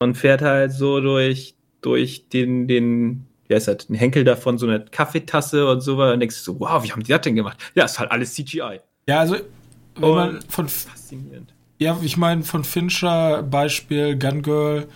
[0.02, 4.66] und fährt halt so durch, durch den, den, wie heißt das, den Henkel davon, so
[4.66, 6.14] eine Kaffeetasse und so weiter.
[6.14, 7.58] Und denkst du so, wow, wie haben die das denn gemacht?
[7.74, 8.80] Ja, ist halt alles CGI.
[9.06, 9.36] Ja, also,
[9.96, 10.68] wenn und man von.
[10.68, 11.52] Faszinierend.
[11.78, 14.86] Ja, ich meine, von Fincher Beispiel Gun Girl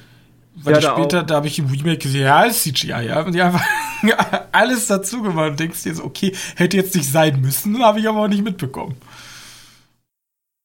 [0.59, 3.21] weil ja, später, da, da habe ich im Remake gesehen, ja, ist CGI, ja.
[3.21, 3.63] Und die einfach
[4.53, 8.09] alles dazu gemacht und denkst dir so, okay, hätte jetzt nicht sein müssen, habe ich
[8.09, 8.97] aber auch nicht mitbekommen.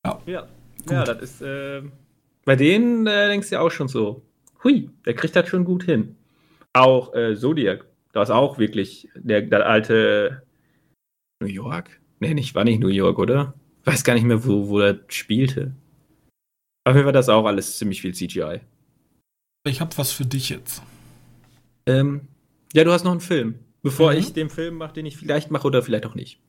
[0.05, 0.19] Ja.
[0.25, 0.47] Ja,
[0.89, 1.81] ja das ist, äh,
[2.45, 4.21] bei denen äh, denkst du ja auch schon so,
[4.63, 6.15] hui, der kriegt das schon gut hin.
[6.73, 10.43] Auch äh, Zodiac, da ist auch wirklich der, der alte
[11.41, 11.99] New York?
[12.19, 13.53] Nee, nicht, war nicht New York, oder?
[13.83, 15.73] Weiß gar nicht mehr, wo, wo er spielte.
[16.83, 18.61] Auf jeden Fall das auch alles ziemlich viel CGI.
[19.67, 20.81] Ich habe was für dich jetzt.
[21.85, 22.27] Ähm,
[22.73, 23.55] ja, du hast noch einen Film.
[23.83, 24.19] Bevor mhm.
[24.19, 26.39] ich den Film mache, den ich vielleicht mache oder vielleicht auch nicht.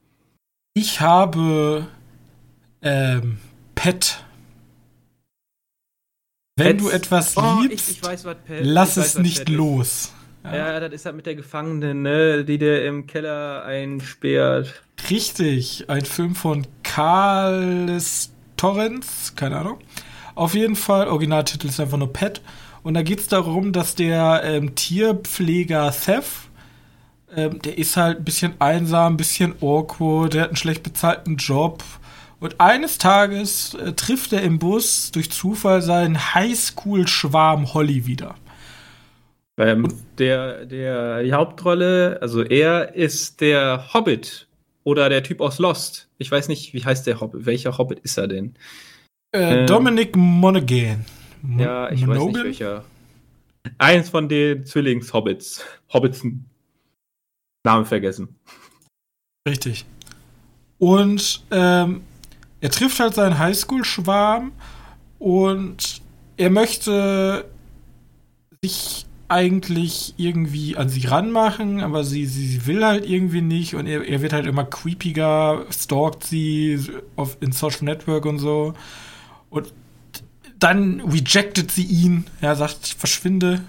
[0.74, 1.86] Ich habe
[2.82, 3.38] ähm,
[3.74, 4.24] Pet
[6.56, 6.82] Wenn Pets.
[6.82, 8.26] du etwas oh, liebst, ich, ich weiß,
[8.60, 10.12] lass es weiß, nicht los.
[10.44, 10.54] Ja.
[10.54, 10.80] ja.
[10.80, 14.82] das ist halt mit der Gefangenen, ne, die der im Keller einsperrt.
[15.08, 17.98] Richtig, ein Film von Carl
[18.58, 19.78] Torrens, keine Ahnung.
[20.34, 22.42] Auf jeden Fall, Originaltitel ist einfach nur Pet.
[22.82, 26.24] Und da geht es darum, dass der ähm, Tierpfleger Seth,
[27.34, 31.36] ähm, der ist halt ein bisschen einsam, ein bisschen awkward, der hat einen schlecht bezahlten
[31.36, 31.82] Job.
[32.42, 38.34] Und eines Tages äh, trifft er im Bus durch Zufall seinen Highschool-Schwarm Holly wieder.
[39.56, 39.86] Ähm,
[40.18, 44.48] der, der, die Hauptrolle, also er ist der Hobbit
[44.82, 46.08] oder der Typ aus Lost.
[46.18, 47.46] Ich weiß nicht, wie heißt der Hobbit?
[47.46, 48.56] Welcher Hobbit ist er denn?
[49.30, 51.04] Äh, ähm, Dominic Monaghan.
[51.42, 52.26] Mon ja, ich Monogan?
[52.26, 52.84] weiß nicht welcher.
[53.78, 55.64] Eins von den Zwillings-Hobbits.
[55.92, 56.46] Hobbitsen.
[57.64, 58.34] Namen vergessen.
[59.46, 59.84] Richtig.
[60.80, 62.00] Und ähm,
[62.62, 64.52] er trifft halt seinen Highschool-Schwarm
[65.18, 66.00] und
[66.36, 67.44] er möchte
[68.62, 73.86] sich eigentlich irgendwie an sie ranmachen, aber sie, sie, sie will halt irgendwie nicht und
[73.86, 76.78] er, er wird halt immer creepiger, stalkt sie
[77.16, 78.74] auf, in Social Network und so.
[79.50, 79.72] Und
[80.60, 83.62] dann rejectet sie ihn, er sagt, verschwinde.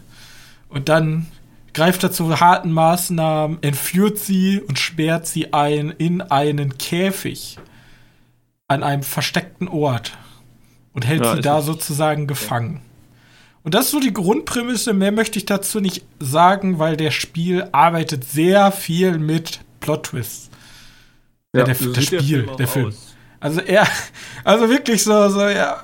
[0.70, 1.26] Und dann
[1.74, 7.58] greift er zu harten Maßnahmen, entführt sie und sperrt sie ein in einen Käfig
[8.74, 10.18] an einem versteckten Ort
[10.94, 12.82] und hält ja, sie da sozusagen gefangen.
[13.64, 14.94] Und das ist so die Grundprämisse.
[14.94, 20.50] Mehr möchte ich dazu nicht sagen, weil der Spiel arbeitet sehr viel mit Plot-Twists.
[21.56, 22.88] Ja, ja, der, das Spiel, der Film.
[22.88, 23.16] Aus.
[23.40, 23.88] Also er,
[24.44, 25.84] also wirklich so, so, ja,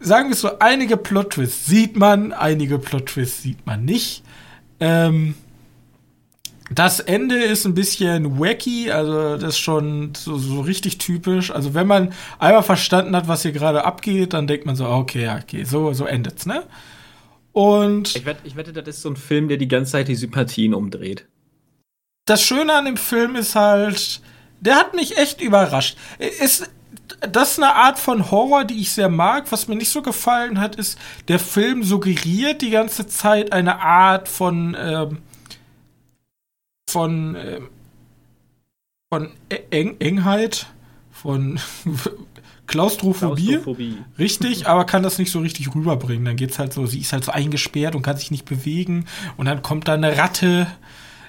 [0.00, 4.22] sagen wir so, einige Plot-Twists sieht man, einige Plot-Twists sieht man nicht.
[4.80, 5.34] Ähm,
[6.70, 11.50] das Ende ist ein bisschen wacky, also das ist schon so, so richtig typisch.
[11.50, 15.30] Also wenn man einmal verstanden hat, was hier gerade abgeht, dann denkt man so, okay,
[15.42, 16.64] okay, so, so endet's, ne?
[17.52, 18.14] Und.
[18.14, 20.74] Ich wette, ich wette, das ist so ein Film, der die ganze Zeit die Sympathien
[20.74, 21.26] umdreht.
[22.26, 24.20] Das Schöne an dem Film ist halt,
[24.60, 25.96] der hat mich echt überrascht.
[26.18, 26.70] Ist,
[27.20, 29.50] das ist eine Art von Horror, die ich sehr mag.
[29.50, 34.28] Was mir nicht so gefallen hat, ist, der Film suggeriert die ganze Zeit eine Art
[34.28, 35.18] von, ähm,
[36.88, 37.60] von, äh,
[39.10, 39.30] von
[39.70, 40.66] Eng Engheit,
[41.10, 41.60] von
[42.66, 43.96] Klaustrophobie, Klaustrophobie.
[44.18, 46.24] Richtig, aber kann das nicht so richtig rüberbringen.
[46.24, 49.06] Dann geht's halt so, sie ist halt so eingesperrt und kann sich nicht bewegen.
[49.36, 50.66] Und dann kommt da eine Ratte.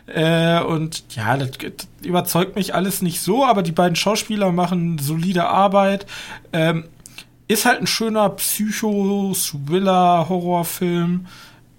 [0.08, 4.98] Äh, und ja, das, das, überzeugt mich alles nicht so, aber die beiden Schauspieler machen
[4.98, 6.06] solide Arbeit.
[6.52, 6.86] Ähm,
[7.48, 11.26] ist halt ein schöner Psycho-Thriller-Horrorfilm.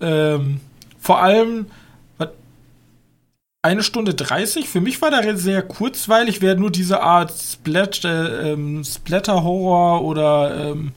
[0.00, 0.60] Ähm,
[0.98, 1.66] vor allem
[3.62, 4.68] eine Stunde 30.
[4.68, 6.40] Für mich war der sehr kurzweilig.
[6.40, 10.92] Wer nur diese Art Splat, äh, ähm, Splatter-Horror oder ähm,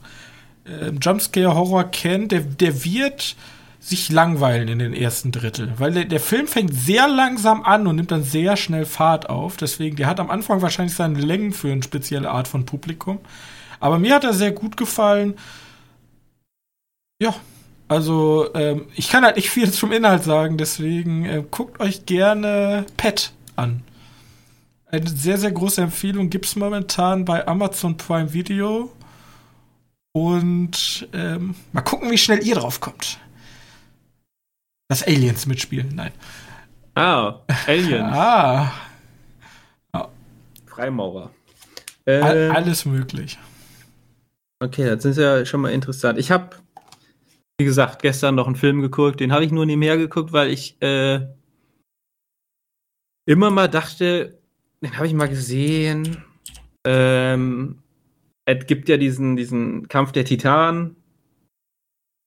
[0.64, 3.36] äh, Jumpscare-Horror kennt, der, der wird
[3.80, 5.74] sich langweilen in den ersten Drittel.
[5.76, 9.58] Weil der, der Film fängt sehr langsam an und nimmt dann sehr schnell Fahrt auf.
[9.58, 13.18] Deswegen, der hat am Anfang wahrscheinlich seine Längen für eine spezielle Art von Publikum.
[13.80, 15.34] Aber mir hat er sehr gut gefallen.
[17.20, 17.34] Ja,
[17.94, 22.86] also, ähm, ich kann halt nicht viel zum Inhalt sagen, deswegen äh, guckt euch gerne
[22.96, 23.84] Pet an.
[24.86, 28.90] Eine sehr, sehr große Empfehlung gibt es momentan bei Amazon Prime Video.
[30.10, 33.18] Und ähm, mal gucken, wie schnell ihr drauf kommt.
[34.88, 36.12] Dass Aliens mitspielen, nein.
[36.96, 38.12] Ah, Aliens.
[38.12, 38.72] ah.
[39.92, 40.08] ah.
[40.66, 41.30] Freimaurer.
[42.06, 43.38] Äh, alles möglich.
[44.58, 46.18] Okay, das ist ja schon mal interessant.
[46.18, 46.56] Ich habe
[47.58, 50.80] wie gesagt, gestern noch einen Film geguckt, den habe ich nur nebenher geguckt, weil ich
[50.82, 51.20] äh,
[53.26, 54.38] immer mal dachte,
[54.82, 56.24] den habe ich mal gesehen.
[56.84, 57.78] Ähm,
[58.44, 60.96] es gibt ja diesen, diesen Kampf der Titanen.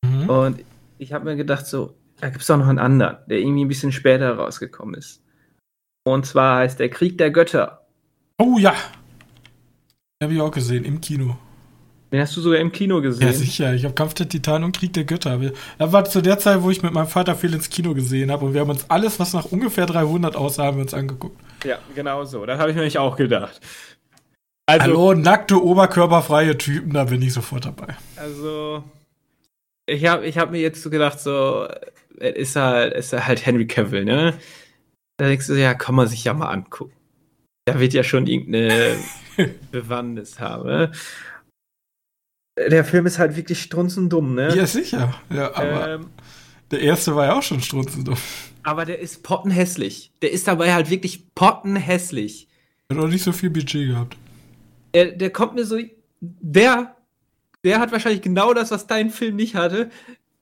[0.03, 0.29] Mhm.
[0.29, 0.63] Und
[0.97, 3.67] ich habe mir gedacht, so, da gibt es doch noch einen anderen, der irgendwie ein
[3.67, 5.21] bisschen später rausgekommen ist.
[6.05, 7.85] Und zwar heißt der Krieg der Götter.
[8.39, 8.73] Oh ja.
[10.23, 11.37] Habe ich auch gesehen, im Kino.
[12.12, 13.28] Den hast du sogar im Kino gesehen.
[13.28, 13.74] Ja, sicher.
[13.74, 15.39] Ich habe Kampf der Titanen und Krieg der Götter.
[15.78, 18.46] Das war zu der Zeit, wo ich mit meinem Vater viel ins Kino gesehen habe.
[18.46, 21.38] Und wir haben uns alles, was nach ungefähr 300 aussah, haben wir uns angeguckt.
[21.65, 22.46] Ja, genau so.
[22.46, 23.60] Das habe ich mir nämlich auch gedacht.
[24.67, 27.96] Also, Hallo, nackte, oberkörperfreie Typen, da bin ich sofort dabei.
[28.17, 28.84] Also,
[29.86, 31.67] ich habe ich hab mir jetzt so gedacht, so,
[32.20, 34.34] ist halt, ist halt Henry Cavill, ne?
[35.17, 36.93] Da denkst du, ja, kann man sich ja mal angucken.
[37.65, 38.96] Da wird ja schon irgendeine
[39.72, 40.91] Bewandtnis haben.
[42.58, 44.56] Der Film ist halt wirklich strunzendumm, ne?
[44.56, 45.13] Ja, sicher.
[45.30, 46.08] Ja, aber ähm,
[46.72, 48.17] der erste war ja auch schon strunzendumm.
[48.63, 50.12] Aber der ist pottenhässlich.
[50.22, 52.48] Der ist dabei halt wirklich pottenhässlich.
[52.91, 54.17] Hat auch nicht so viel Budget gehabt.
[54.93, 55.78] Der, der kommt mir so.
[56.20, 56.98] Der
[57.67, 59.89] der hat wahrscheinlich genau das, was dein Film nicht hatte.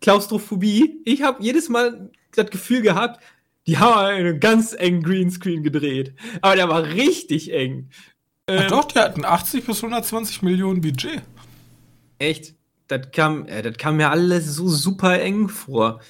[0.02, 1.02] Klaustrophobie.
[1.06, 3.24] Ich habe jedes Mal das Gefühl gehabt,
[3.66, 6.14] die haben einen ganz engen Greenscreen gedreht.
[6.42, 7.90] Aber der war richtig eng.
[8.48, 11.24] Ähm, Ach doch, der hat ein 80 bis 120 Millionen Budget.
[12.26, 12.56] Echt?
[12.88, 16.02] Das kam, äh, das kam mir alles so super eng vor.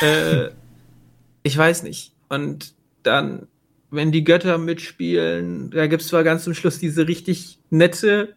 [0.00, 0.50] Äh,
[1.42, 2.14] ich weiß nicht.
[2.28, 3.48] Und dann,
[3.90, 8.36] wenn die Götter mitspielen, da gibt es zwar ganz zum Schluss diese richtig nette,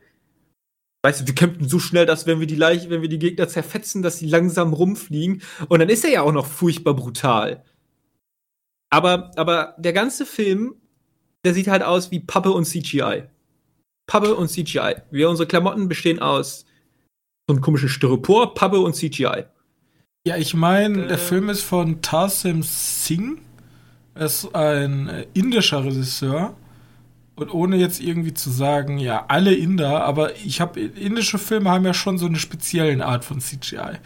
[1.03, 3.47] weißt du, wir kämpfen so schnell, dass wenn wir die Leiche, wenn wir die Gegner
[3.47, 5.43] zerfetzen, dass sie langsam rumfliegen.
[5.67, 7.63] Und dann ist er ja auch noch furchtbar brutal.
[8.89, 10.75] Aber, aber der ganze Film,
[11.45, 13.25] der sieht halt aus wie Pappe und CGI.
[14.07, 14.95] Pappe und CGI.
[15.11, 16.65] Wir, unsere Klamotten bestehen aus
[17.47, 19.45] so einem komischen Styropor, Pappe und CGI.
[20.25, 23.41] Ja, ich meine, der Film ist von Tarsim Singh.
[24.15, 26.55] Er ist ein indischer Regisseur.
[27.35, 31.83] Und ohne jetzt irgendwie zu sagen, ja, alle Inder, aber ich habe indische Filme haben
[31.83, 33.97] ja schon so eine spezielle Art von CGI.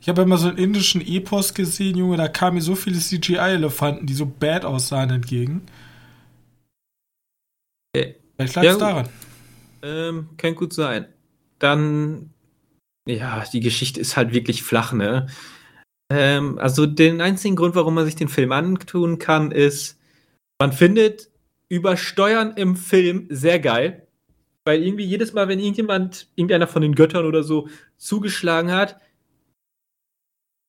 [0.00, 4.06] Ich habe immer so einen indischen Epos gesehen, Junge, da kamen mir so viele CGI-Elefanten,
[4.06, 5.62] die so bad aussahen, entgegen.
[7.94, 9.08] Äh, Vielleicht lag es ja, daran.
[9.82, 11.06] Ähm, kann gut sein.
[11.58, 12.33] Dann
[13.08, 15.26] ja, die Geschichte ist halt wirklich flach, ne?
[16.10, 19.98] Ähm, also den einzigen Grund, warum man sich den Film antun kann, ist,
[20.60, 21.30] man findet
[21.68, 24.06] Übersteuern im Film sehr geil.
[24.66, 28.96] Weil irgendwie jedes Mal, wenn irgendjemand, irgendeiner von den Göttern oder so zugeschlagen hat,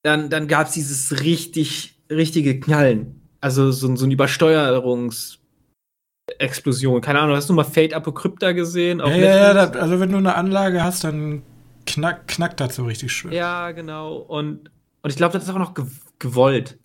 [0.03, 3.21] dann, dann gab es dieses richtig, richtige Knallen.
[3.39, 6.99] Also so, so eine Übersteuerungsexplosion.
[7.01, 8.99] Keine Ahnung, hast du mal Fate Apokrypta gesehen?
[8.99, 11.43] ja, ja, ja, also wenn du eine Anlage hast, dann
[11.85, 13.31] knack, knackt so richtig schön.
[13.31, 14.17] Ja, genau.
[14.17, 14.71] Und,
[15.01, 15.73] und ich glaube, das ist auch noch
[16.19, 16.77] gewollt.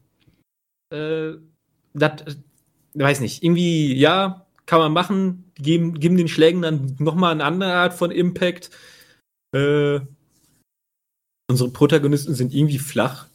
[0.93, 1.33] Äh,
[1.95, 2.35] das, äh,
[2.95, 7.75] weiß nicht, irgendwie, ja, kann man machen, geben, geben den Schlägen dann nochmal eine andere
[7.75, 8.71] Art von Impact.
[9.53, 10.01] Äh,
[11.51, 13.27] unsere Protagonisten sind irgendwie flach.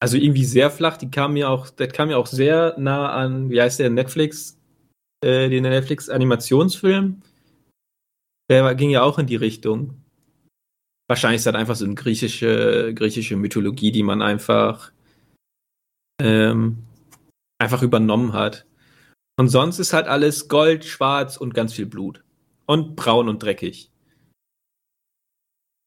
[0.00, 0.96] Also irgendwie sehr flach.
[0.96, 4.58] Die kamen ja auch, das kam ja auch sehr nah an, wie heißt der, Netflix,
[5.24, 7.22] äh, den Netflix-Animationsfilm.
[8.50, 10.01] Der ging ja auch in die Richtung.
[11.08, 14.92] Wahrscheinlich ist das einfach so eine griechische, griechische Mythologie, die man einfach,
[16.20, 16.78] ähm,
[17.60, 18.66] einfach übernommen hat.
[19.38, 22.22] Und sonst ist halt alles Gold, Schwarz und ganz viel Blut.
[22.66, 23.90] Und braun und dreckig.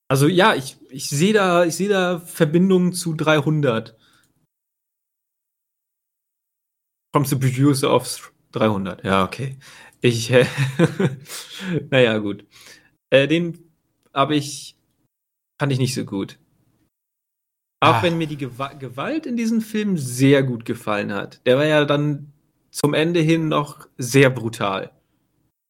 [0.08, 3.98] Also ja, ich, ich sehe da, ich da Verbindungen zu 300.
[7.14, 9.04] From the producer of 300.
[9.04, 9.58] Ja, okay.
[10.02, 10.46] Ich, äh,
[11.90, 12.46] naja, gut.
[13.10, 13.72] Äh, den
[14.14, 14.75] habe ich
[15.60, 16.38] fand ich nicht so gut.
[17.82, 18.04] Auch ah.
[18.04, 21.46] wenn mir die Gewalt in diesem Film sehr gut gefallen hat.
[21.46, 22.32] Der war ja dann
[22.72, 24.92] zum Ende hin noch sehr brutal.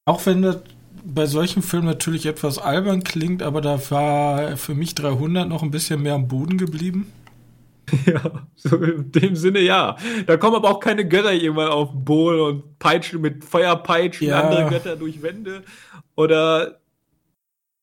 [0.05, 0.59] Auch wenn das
[1.03, 5.71] bei solchen Filmen natürlich etwas albern klingt, aber da war für mich 300 noch ein
[5.71, 7.11] bisschen mehr am Boden geblieben.
[8.07, 9.95] Ja, so in dem Sinne ja.
[10.25, 14.41] Da kommen aber auch keine Götter irgendwann auf den Boden und peitschen mit Feuerpeitschen ja.
[14.41, 15.61] andere Götter durch Wände.
[16.15, 16.79] Oder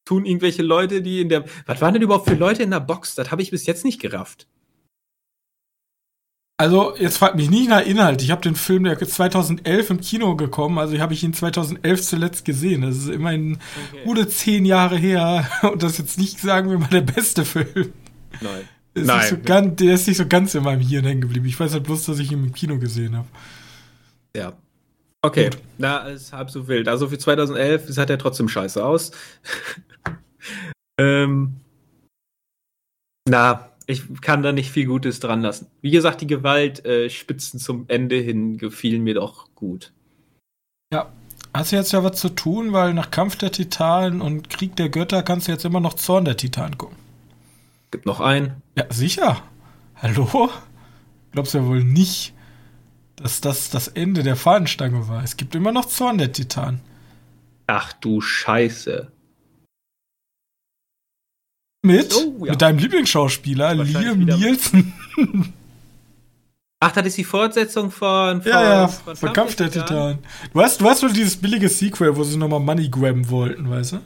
[0.05, 1.45] tun irgendwelche Leute, die in der.
[1.67, 3.15] Was waren denn überhaupt für Leute in der Box?
[3.15, 4.47] Das habe ich bis jetzt nicht gerafft.
[6.59, 8.23] Also, jetzt fragt mich nicht nach Inhalt.
[8.23, 12.03] Ich habe den Film, der ist 2011 im Kino gekommen, also habe ich ihn 2011
[12.03, 12.83] zuletzt gesehen.
[12.83, 13.59] Das ist immerhin
[13.91, 14.05] okay.
[14.05, 17.93] gute zehn Jahre her und das ist jetzt nicht, sagen wir mal, der beste Film.
[18.41, 18.63] Nein.
[18.95, 19.27] Ist Nein.
[19.27, 21.47] So ganz, der ist nicht so ganz in meinem Hirn hängen geblieben.
[21.47, 23.27] Ich weiß halt bloß, dass ich ihn im Kino gesehen habe.
[24.37, 24.53] Ja.
[25.25, 25.59] Okay, Gut.
[25.79, 26.89] na, ist halb so wild.
[26.89, 29.13] Also für 2011 sah der trotzdem scheiße aus.
[30.99, 31.61] ähm,
[33.29, 35.69] na, ich kann da nicht viel Gutes dran lassen.
[35.81, 39.93] Wie gesagt, die Gewaltspitzen äh, zum Ende hin gefielen mir doch gut.
[40.93, 41.13] Ja,
[41.55, 44.89] hast du jetzt ja was zu tun, weil nach Kampf der Titanen und Krieg der
[44.89, 46.97] Götter kannst du jetzt immer noch Zorn der Titanen gucken.
[47.93, 48.63] Gibt noch einen?
[48.77, 49.41] Ja, sicher.
[49.97, 50.51] Hallo?
[51.31, 52.35] Glaubst du ja wohl nicht,
[53.23, 55.23] dass das das Ende der Fahnenstange war.
[55.23, 56.81] Es gibt immer noch Zorn der Titanen.
[57.67, 59.11] Ach du Scheiße.
[61.85, 62.15] Mit?
[62.15, 62.53] Oh, ja.
[62.53, 64.93] Mit deinem Lieblingsschauspieler, Liam Nielsen.
[66.81, 70.19] Ach, das ist die Fortsetzung von, von, ja, ja, von, von Kampf der Titan.
[70.53, 73.93] Du hast, du hast wohl dieses billige Sequel, wo sie nochmal Money grabben wollten, weißt
[73.93, 73.99] du?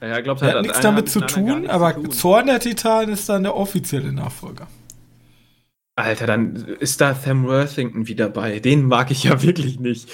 [0.00, 2.12] Ja, glaub, das hat, hat nichts damit zu tun, aber zu tun.
[2.12, 4.68] Zorn der Titan ist dann der offizielle Nachfolger.
[5.96, 8.58] Alter, dann ist da Sam Worthington wieder bei.
[8.58, 10.08] Den mag ich ja wirklich nicht.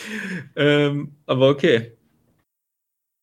[0.56, 1.92] Ähm, aber okay.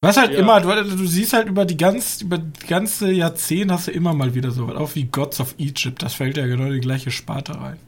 [0.02, 0.40] Was halt ja.
[0.40, 4.14] immer, du, du, siehst halt über die ganz, über die ganze Jahrzehnt hast du immer
[4.14, 7.10] mal wieder so was, auch wie Gods of Egypt, das fällt ja genau die gleiche
[7.10, 7.80] Sparte rein.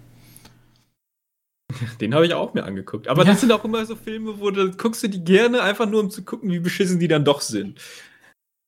[2.02, 3.08] Den habe ich auch mir angeguckt.
[3.08, 3.32] Aber ja.
[3.32, 6.10] das sind auch immer so Filme, wo du guckst du die gerne, einfach nur um
[6.10, 7.80] zu gucken, wie beschissen die dann doch sind.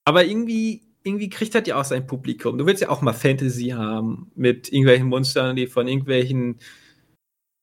[0.06, 2.58] Aber irgendwie, irgendwie kriegt das ja auch sein Publikum.
[2.58, 6.60] Du willst ja auch mal Fantasy haben mit irgendwelchen Monstern, die von irgendwelchen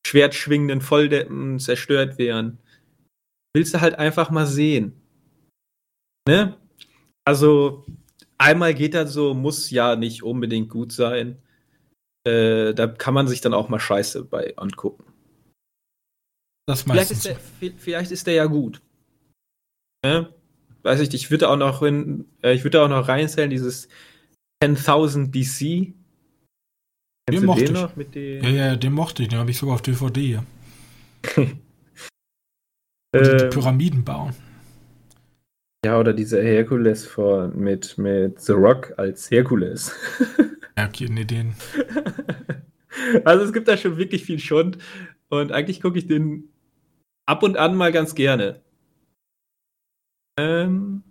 [0.05, 2.59] schwertschwingenden Volldeppen zerstört werden.
[3.55, 4.93] Willst du halt einfach mal sehen.
[6.27, 6.57] Ne?
[7.25, 7.85] Also,
[8.37, 11.41] einmal geht das so, muss ja nicht unbedingt gut sein.
[12.27, 15.05] Äh, da kann man sich dann auch mal Scheiße bei angucken.
[16.67, 17.37] Das vielleicht ist, der,
[17.77, 18.81] vielleicht ist der ja gut.
[20.05, 20.33] Ne?
[20.83, 23.89] Weiß ich, ich würde auch noch in, äh, ich würde auch noch reinzählen, dieses
[24.63, 25.93] 10.000 BC.
[27.29, 27.95] Den mochte den ich.
[27.95, 30.43] Mit den ja, ja, den mochte ich, den habe ich sogar auf DVD hier.
[31.35, 31.59] die,
[33.13, 33.49] die ähm.
[33.49, 34.33] Pyramiden bauen.
[35.85, 39.93] Ja, oder dieser Herkules von, mit, mit The Rock als Herkules.
[40.77, 41.53] ja, okay, nee, den.
[43.23, 44.77] Also es gibt da schon wirklich viel Schund
[45.29, 46.49] und eigentlich gucke ich den
[47.25, 48.61] ab und an mal ganz gerne.
[50.39, 51.03] Ähm,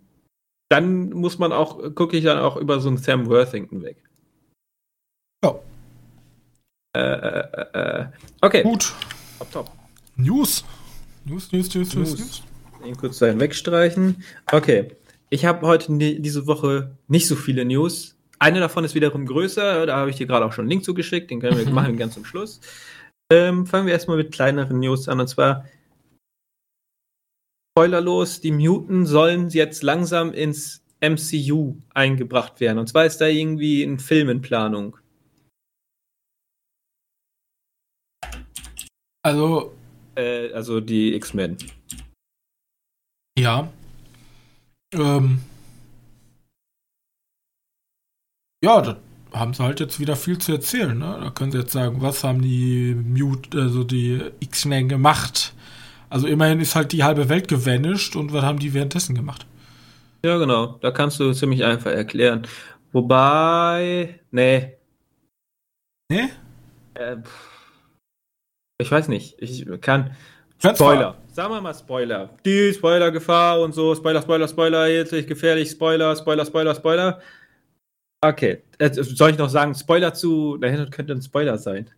[0.71, 4.03] dann muss man auch, gucke ich dann auch über so einen Sam Worthington weg.
[5.45, 5.59] Ja.
[6.97, 8.07] Äh, äh, äh,
[8.41, 8.63] okay.
[8.63, 8.93] Gut.
[9.39, 9.71] Top, top.
[10.17, 10.65] News.
[11.25, 12.43] News, News, News, News, News.
[12.85, 14.25] Den kurz dahin wegstreichen.
[14.51, 14.93] Okay.
[15.31, 18.17] Ich habe heute diese Woche nicht so viele News.
[18.39, 19.85] Eine davon ist wiederum größer.
[19.85, 21.31] Da habe ich dir gerade auch schon einen Link zugeschickt.
[21.31, 22.61] Den können wir machen ganz zum Schluss.
[23.31, 25.21] Ähm, fangen wir erstmal mit kleineren News an.
[25.21, 25.67] Und zwar
[27.79, 32.79] spoilerlos, die Mutant sollen jetzt langsam ins MCU eingebracht werden.
[32.79, 34.97] Und zwar ist da irgendwie ein Film in Planung.
[39.23, 39.77] Also.
[40.17, 41.57] Äh, also die X-Men.
[43.39, 43.73] Ja.
[44.93, 45.39] Ähm.
[48.65, 49.01] Ja, da
[49.33, 50.99] haben sie halt jetzt wieder viel zu erzählen.
[50.99, 51.21] Ne?
[51.23, 55.55] Da können sie jetzt sagen, was haben die Mute, also die X-Men gemacht?
[56.11, 59.47] Also immerhin ist halt die halbe Welt gevanished und was haben die währenddessen gemacht?
[60.25, 60.79] Ja, genau.
[60.81, 62.47] Da kannst du ziemlich einfach erklären.
[62.93, 64.75] Wobei, nee.
[66.11, 66.29] Nee?
[66.95, 67.17] Äh,
[68.81, 69.37] ich weiß nicht.
[69.39, 70.17] Ich kann.
[70.59, 71.17] Spoiler.
[71.33, 72.31] Sagen wir mal Spoiler.
[72.45, 73.95] Die Spoiler-Gefahr und so.
[73.95, 74.89] Spoiler, Spoiler, Spoiler.
[74.89, 75.71] Jetzt gefährlich.
[75.71, 77.21] Spoiler, Spoiler, Spoiler, Spoiler.
[78.21, 78.63] Okay.
[78.79, 80.57] Äh, soll ich noch sagen, Spoiler zu.
[80.57, 81.91] Dahinter könnte ein Spoiler sein.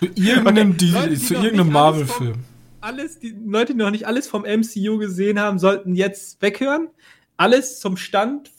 [0.00, 1.14] Zu irgendeinem, okay.
[1.16, 2.44] Zu irgendeinem Marvel-Film.
[2.86, 6.88] Alles, die Leute, die noch nicht alles vom MCU gesehen haben, sollten jetzt weghören.
[7.36, 8.52] Alles zum Stand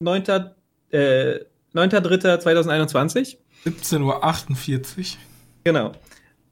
[0.00, 0.22] 9.
[0.90, 3.38] Äh, 9.3.2021.
[3.64, 5.18] 17.48 Uhr.
[5.64, 5.92] Genau.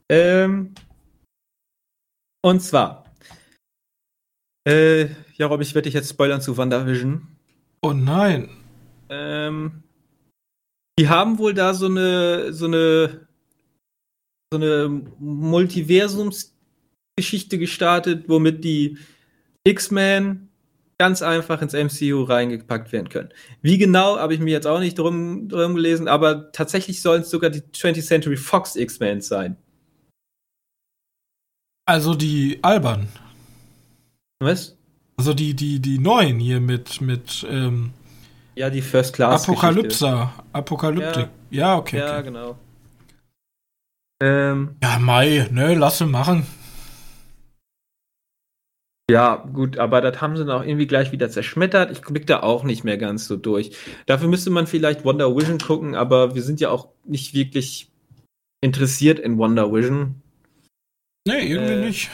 [0.09, 0.72] Ähm,
[2.41, 3.05] und zwar,
[4.66, 7.29] äh, ja, Rob, ich werde dich jetzt spoilern zu WandaVision.
[7.83, 8.49] Oh nein.
[9.11, 9.83] Ähm,
[10.99, 13.29] die haben wohl da so eine, so eine,
[14.51, 15.03] so eine
[17.19, 18.99] Multiversumsgeschichte gestartet, womit die
[19.64, 20.49] X-Men
[20.99, 23.29] ganz einfach ins MCU reingepackt werden können.
[23.62, 27.31] Wie genau, habe ich mir jetzt auch nicht drum, drum gelesen, aber tatsächlich sollen es
[27.31, 29.57] sogar die 20th Century Fox X-Men sein.
[31.87, 33.09] Also die albern.
[34.41, 34.77] Was?
[35.16, 37.93] Also die, die, die neuen hier mit, mit ähm,
[38.57, 39.45] Ja, die First Class.
[39.49, 40.31] Apokalypse.
[40.53, 41.29] Apokalyptik.
[41.51, 41.99] Ja, ja okay.
[41.99, 42.25] Ja, okay.
[42.25, 42.59] genau.
[44.21, 46.45] Ähm, ja, Mai, ne, lass ihn machen.
[49.11, 51.90] Ja, gut, aber das haben sie dann auch irgendwie gleich wieder zerschmettert.
[51.90, 53.70] Ich blick da auch nicht mehr ganz so durch.
[54.04, 57.90] Dafür müsste man vielleicht Wonder Vision gucken, aber wir sind ja auch nicht wirklich
[58.61, 60.16] interessiert in Wonder Vision.
[61.26, 62.11] Nee, irgendwie äh, nicht.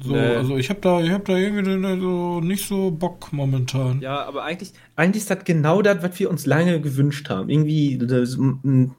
[0.00, 0.36] So, nee.
[0.36, 4.00] also ich habe da, ich hab da irgendwie so nicht so Bock momentan.
[4.00, 7.50] Ja, aber eigentlich, eigentlich ist das genau das, was wir uns lange gewünscht haben.
[7.50, 8.94] Irgendwie ein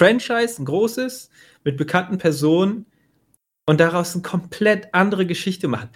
[0.00, 1.30] Franchise, ein großes,
[1.64, 2.86] mit bekannten Personen
[3.66, 5.90] und daraus eine komplett andere Geschichte machen.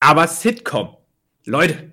[0.00, 0.96] Aber Sitcom,
[1.44, 1.92] Leute.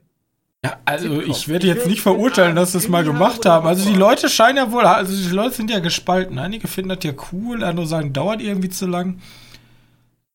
[0.64, 1.32] Ja, also Sitcom.
[1.32, 3.68] ich werde jetzt nicht verurteilen, dass sie es mal gemacht haben.
[3.68, 6.40] Also die Leute scheinen ja wohl, also die Leute sind ja gespalten.
[6.40, 9.20] Einige finden das ja cool, andere sagen, dauert irgendwie zu lang.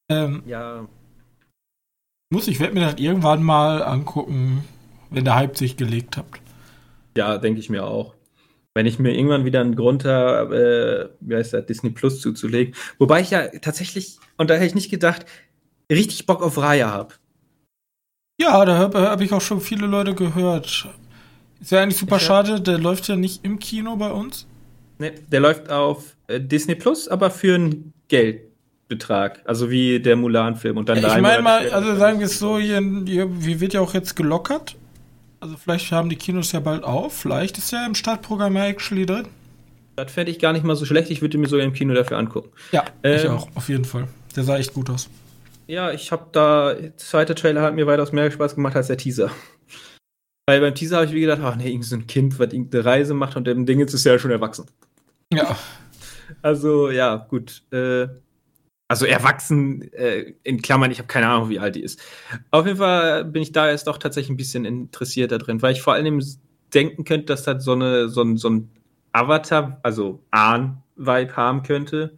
[0.09, 0.87] Ähm, ja.
[2.31, 4.65] Muss ich werde mir das irgendwann mal angucken,
[5.11, 6.27] wenn der Hype sich gelegt hat.
[7.17, 8.15] Ja, denke ich mir auch.
[8.75, 12.75] Wenn ich mir irgendwann wieder einen Grund habe, äh, wie heißt das, Disney Plus zuzulegen.
[12.99, 15.27] Wobei ich ja tatsächlich, und da hätte ich nicht gedacht,
[15.91, 17.15] richtig Bock auf Raya habe.
[18.39, 20.89] Ja, da habe hab ich auch schon viele Leute gehört.
[21.61, 24.47] Ist ja eigentlich super ich schade, der läuft ja nicht im Kino bei uns.
[24.99, 28.43] Ne, der läuft auf äh, Disney Plus, aber für ein Geld.
[28.89, 32.39] Betrag, also wie der Mulan-Film und dann ja, Ich meine mal, also sagen wir es
[32.39, 34.77] so, hier, hier, hier wird ja auch jetzt gelockert.
[35.41, 37.13] Also vielleicht haben die Kinos ja bald auf.
[37.13, 39.27] Vielleicht ist ja im Startprogramm ja actually drin.
[39.97, 41.11] Das fände ich gar nicht mal so schlecht.
[41.11, 42.49] Ich würde mir sogar im Kino dafür angucken.
[42.73, 44.09] Ja, ähm, ich auch, auf jeden Fall.
[44.35, 45.09] Der sah echt gut aus.
[45.69, 48.97] Ja, ich habe da, der zweite Trailer hat mir weitaus mehr Spaß gemacht als der
[48.97, 49.31] Teaser.
[50.49, 52.85] Weil beim Teaser habe ich mir gedacht, ach nee, irgend so ein Kind, was irgendeine
[52.87, 54.65] Reise macht und dem Ding jetzt ist ja schon erwachsen.
[55.31, 55.59] Ja.
[56.41, 57.63] Also, ja, gut.
[57.71, 58.09] Äh,
[58.91, 62.01] also erwachsen, äh, in Klammern, ich habe keine Ahnung, wie alt die ist.
[62.51, 65.75] Auf jeden Fall bin ich da jetzt doch tatsächlich ein bisschen interessiert da drin, weil
[65.75, 66.25] ich vor allem
[66.73, 68.71] denken könnte, dass das so, eine, so, ein, so ein
[69.13, 72.17] Avatar, also Ahn-Vibe haben könnte.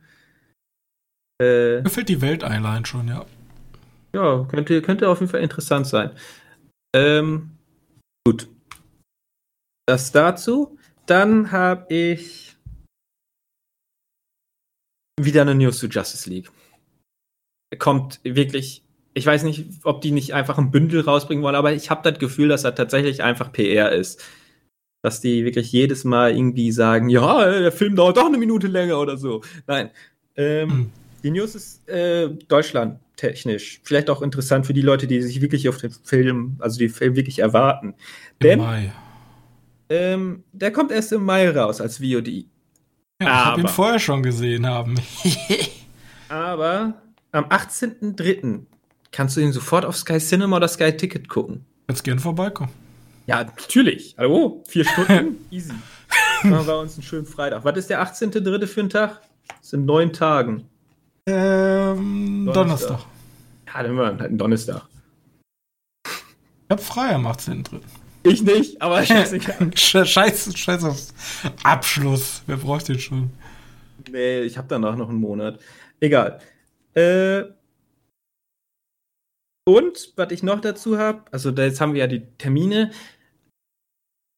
[1.43, 3.27] Äh, Mir fällt die Welt allein schon, ja.
[4.13, 6.11] Ja, könnte, könnte auf jeden Fall interessant sein.
[6.95, 7.51] Ähm,
[8.27, 8.49] gut.
[9.87, 10.79] Das dazu.
[11.07, 12.57] Dann habe ich
[15.21, 16.51] wieder eine News zu Justice League.
[17.79, 18.83] Kommt wirklich,
[19.15, 22.19] ich weiß nicht, ob die nicht einfach ein Bündel rausbringen wollen, aber ich habe das
[22.19, 24.25] Gefühl, dass das tatsächlich einfach PR ist.
[25.03, 28.99] Dass die wirklich jedes Mal irgendwie sagen, ja, der Film dauert doch eine Minute länger
[28.99, 29.43] oder so.
[29.67, 29.91] Nein.
[30.37, 30.93] Ähm, hm.
[31.23, 33.81] Die News ist äh, Deutschland technisch.
[33.85, 37.16] Vielleicht auch interessant für die Leute, die sich wirklich auf den Film, also die Film
[37.16, 37.89] wirklich erwarten.
[37.89, 37.95] Im
[38.41, 38.93] Denn, Mai.
[39.91, 42.29] Ähm, der kommt erst im Mai raus als VOD.
[42.29, 42.47] Ja,
[43.21, 44.95] ich habe ihn vorher schon gesehen haben.
[46.29, 46.95] aber
[47.33, 48.61] am 18.03.
[49.12, 51.66] kannst du ihn sofort auf Sky Cinema oder Sky Ticket gucken.
[51.89, 52.73] Jetzt gern vorbeikommen.
[53.27, 54.14] Ja, natürlich.
[54.16, 55.75] Hallo, vier Stunden, easy.
[56.43, 57.64] Machen wir uns einen schönen Freitag.
[57.64, 58.66] Was ist der 18.03.
[58.66, 59.21] für ein Tag?
[59.61, 60.64] Das sind neun Tagen.
[61.27, 62.89] Ähm, Donnerstag.
[62.89, 63.07] Donnerstag.
[63.66, 64.83] Ja, dann haben wir halt einen Donnerstag.
[66.05, 67.81] Ich hab frei am 18.3.
[68.23, 69.71] Ich nicht, aber scheißegal.
[69.77, 70.99] Scheiß, scheiß auf
[71.62, 72.43] Abschluss.
[72.47, 73.31] Wer braucht den schon?
[74.11, 75.61] Nee, ich hab danach noch einen Monat.
[76.01, 76.41] Egal.
[76.95, 77.45] Äh,
[79.66, 82.91] und, was ich noch dazu habe, also da jetzt haben wir ja die Termine.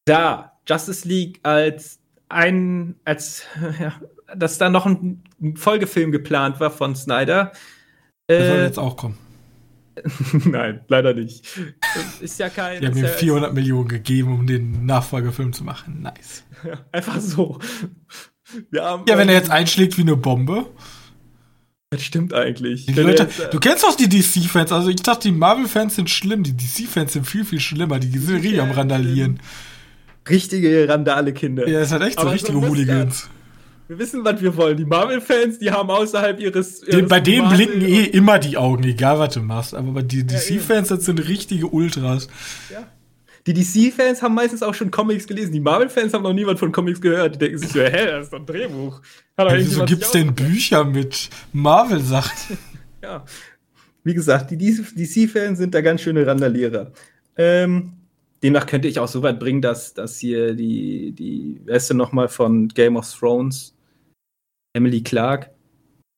[0.05, 3.47] Da, Justice League als ein, als,
[3.81, 4.01] ja,
[4.37, 5.23] dass da noch ein,
[5.57, 7.53] Folgefilm geplant war von Snyder.
[8.29, 9.19] Der äh, soll jetzt auch kommen.
[10.45, 11.47] Nein, leider nicht.
[12.21, 12.81] Ist ja kein.
[12.81, 16.03] Die haben ihm ja 400 Millionen gegeben, um den Nachfolgefilm zu machen.
[16.03, 16.45] Nice.
[16.65, 17.59] Ja, einfach so.
[18.75, 20.67] Haben, ja, wenn er jetzt einschlägt wie eine Bombe.
[21.91, 22.87] Das stimmt eigentlich.
[22.95, 24.73] Leute, jetzt, äh, du kennst doch die DC-Fans.
[24.73, 26.43] Also ich dachte, die Marvel-Fans sind schlimm.
[26.43, 27.99] Die DC-Fans sind viel, viel schlimmer.
[27.99, 29.41] Die sind richtig am Randalieren.
[30.27, 31.69] Richtige Randale-Kinder.
[31.69, 33.29] Ja, ist halt echt so richtige so Hooligans.
[33.93, 34.79] Wir wissen, was wir wollen.
[34.79, 36.83] Die Marvel-Fans, die haben außerhalb ihres.
[36.83, 39.75] ihres bei denen Marvel blicken eh immer die Augen, egal was du machst.
[39.75, 42.29] Aber bei den DC-Fans, das sind richtige Ultras.
[42.71, 42.87] Ja.
[43.47, 45.53] Die DC-Fans haben meistens auch schon Comics gelesen.
[45.53, 47.35] Die Marvel-Fans haben noch niemand von Comics gehört.
[47.35, 49.03] Die denken sich so, hä, das ist doch ein Drehbuch.
[49.37, 52.57] Hat ja, wieso gibt's denn Bücher mit Marvel-Sachen?
[53.03, 53.27] ja.
[54.05, 56.93] Wie gesagt, die DC-Fans sind da ganz schöne Randalierer.
[57.37, 57.93] Ähm,
[58.43, 62.69] demnach könnte ich auch so weit bringen, dass, dass hier die, die, denn nochmal von
[62.69, 63.72] Game of Thrones?
[64.73, 65.51] Emily Clark,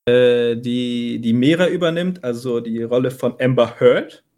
[0.07, 4.25] äh, die, die Mera übernimmt, also die Rolle von Amber Heard.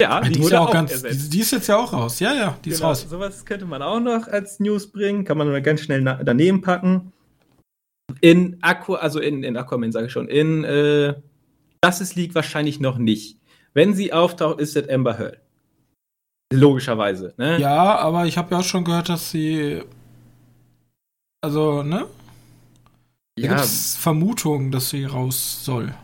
[0.00, 2.18] Ja, die, die ist ja auch, auch ganz, die, die, ist jetzt ja auch raus.
[2.18, 3.06] Ja, ja, die genau, ist raus.
[3.08, 7.12] Sowas könnte man auch noch als News bringen, kann man nur ganz schnell daneben packen.
[8.20, 11.14] In Aqua, also in, in Aquaman sage ich schon, in äh,
[11.84, 13.38] Justice League wahrscheinlich noch nicht.
[13.74, 15.38] Wenn sie auftaucht, ist das Amber Heard.
[16.52, 17.58] Logischerweise, ne?
[17.60, 19.82] Ja, aber ich habe ja auch schon gehört, dass sie.
[21.42, 22.06] Also, ne?
[23.36, 23.54] Da ja.
[23.54, 25.94] gibt's Vermutungen, dass sie raus soll.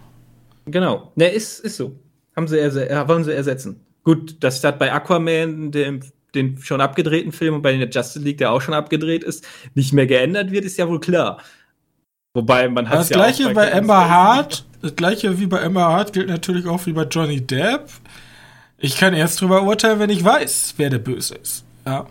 [0.66, 1.12] Genau.
[1.14, 1.98] Ne, ist, ist so.
[2.34, 3.80] Haben sie erse wollen sie ersetzen.
[4.04, 6.00] Gut, dass das bei Aquaman, dem,
[6.34, 9.92] den schon abgedrehten Film und bei der Justice League, der auch schon abgedreht ist, nicht
[9.92, 11.42] mehr geändert wird, ist ja wohl klar.
[12.34, 15.82] Wobei man hat das ja gleiche bei, bei Emma Hart, das gleiche wie bei Emma
[15.82, 17.88] Hart gilt natürlich auch wie bei Johnny Depp.
[18.78, 21.64] Ich kann erst drüber urteilen, wenn ich weiß, wer der Böse ist.
[21.84, 22.06] Ja.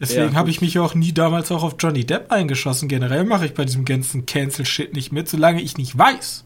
[0.00, 2.88] Deswegen ja, habe ich mich auch nie damals auch auf Johnny Depp eingeschossen.
[2.88, 6.42] Generell mache ich bei diesem ganzen Cancel-Shit nicht mit, solange ich nicht weiß,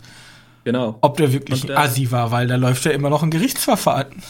[0.65, 0.99] genau.
[1.01, 4.23] ob der wirklich Und, ein Assi war, weil da läuft ja immer noch ein Gerichtsverfahren.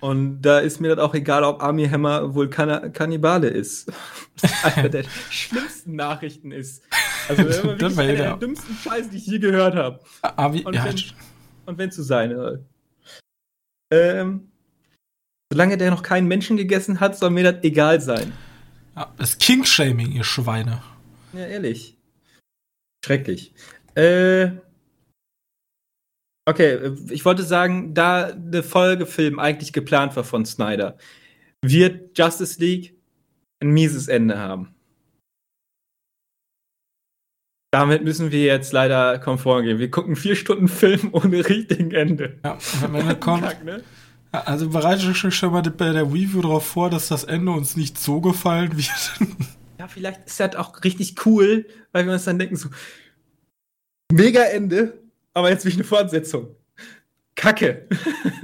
[0.00, 3.92] Und da ist mir das auch egal, ob Army Hammer wohl Kann Kannibale ist.
[4.64, 6.82] Einer der schlimmsten Nachrichten ist.
[7.28, 7.42] Also
[7.78, 10.00] das war einer der dümmsten Scheiße, die ich je gehört habe.
[10.22, 10.86] Army, und ja.
[11.66, 12.64] wenn es zu sein soll.
[13.92, 14.48] Ähm,
[15.52, 18.32] Solange der noch keinen Menschen gegessen hat, soll mir das egal sein.
[18.96, 20.82] Ja, das King-Shaming, ihr Schweine.
[21.32, 21.96] Ja, ehrlich.
[23.04, 23.54] Schrecklich.
[23.94, 24.50] Äh.
[26.48, 30.98] Okay, ich wollte sagen, da eine Folgefilm eigentlich geplant war von Snyder,
[31.64, 32.96] wird Justice League
[33.60, 34.74] ein mieses Ende haben.
[37.72, 39.78] Damit müssen wir jetzt leider konform gehen.
[39.78, 42.38] Wir gucken vier Stunden Film ohne richtigen Ende.
[42.44, 43.82] Ja, wenn Ende kommt, Kack, ne?
[44.32, 47.98] Also bereite ich schon mal bei der Review darauf vor, dass das Ende uns nicht
[47.98, 49.20] so gefallen wird.
[49.78, 52.68] Ja, vielleicht ist das auch richtig cool, weil wir uns dann denken so,
[54.12, 55.02] mega Ende,
[55.34, 56.54] aber jetzt will ich eine Fortsetzung.
[57.34, 57.88] Kacke.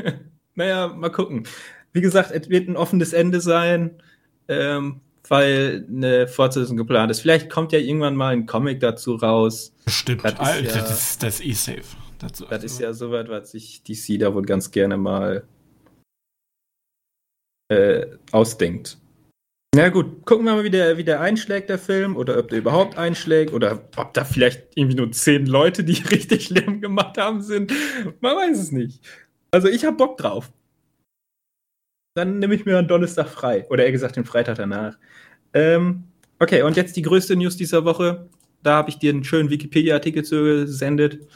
[0.56, 1.44] naja, mal gucken.
[1.92, 4.02] wie gesagt, es wird ein offenes Ende sein,
[4.48, 7.20] ähm, weil eine Fortsetzung geplant ist.
[7.20, 9.72] Vielleicht kommt ja irgendwann mal ein Comic dazu raus.
[9.86, 11.96] Stimmt, das ist, Alter, ja, das, ist, das ist eh safe.
[12.18, 15.44] Dazu, das ist ja soweit, was sich DC da wohl ganz gerne mal
[17.68, 18.98] äh, ausdenkt.
[19.74, 22.58] Na gut, gucken wir mal, wie der, wie der einschlägt, der Film, oder ob der
[22.58, 27.42] überhaupt einschlägt, oder ob da vielleicht irgendwie nur zehn Leute, die richtig Lärm gemacht haben,
[27.42, 27.72] sind.
[28.20, 29.06] Man weiß es nicht.
[29.50, 30.50] Also ich hab Bock drauf.
[32.14, 33.66] Dann nehme ich mir einen Donnerstag frei.
[33.70, 34.98] Oder eher gesagt den Freitag danach.
[35.52, 36.04] Ähm,
[36.38, 38.28] okay, und jetzt die größte News dieser Woche.
[38.62, 41.28] Da habe ich dir einen schönen Wikipedia-Artikel zugesendet.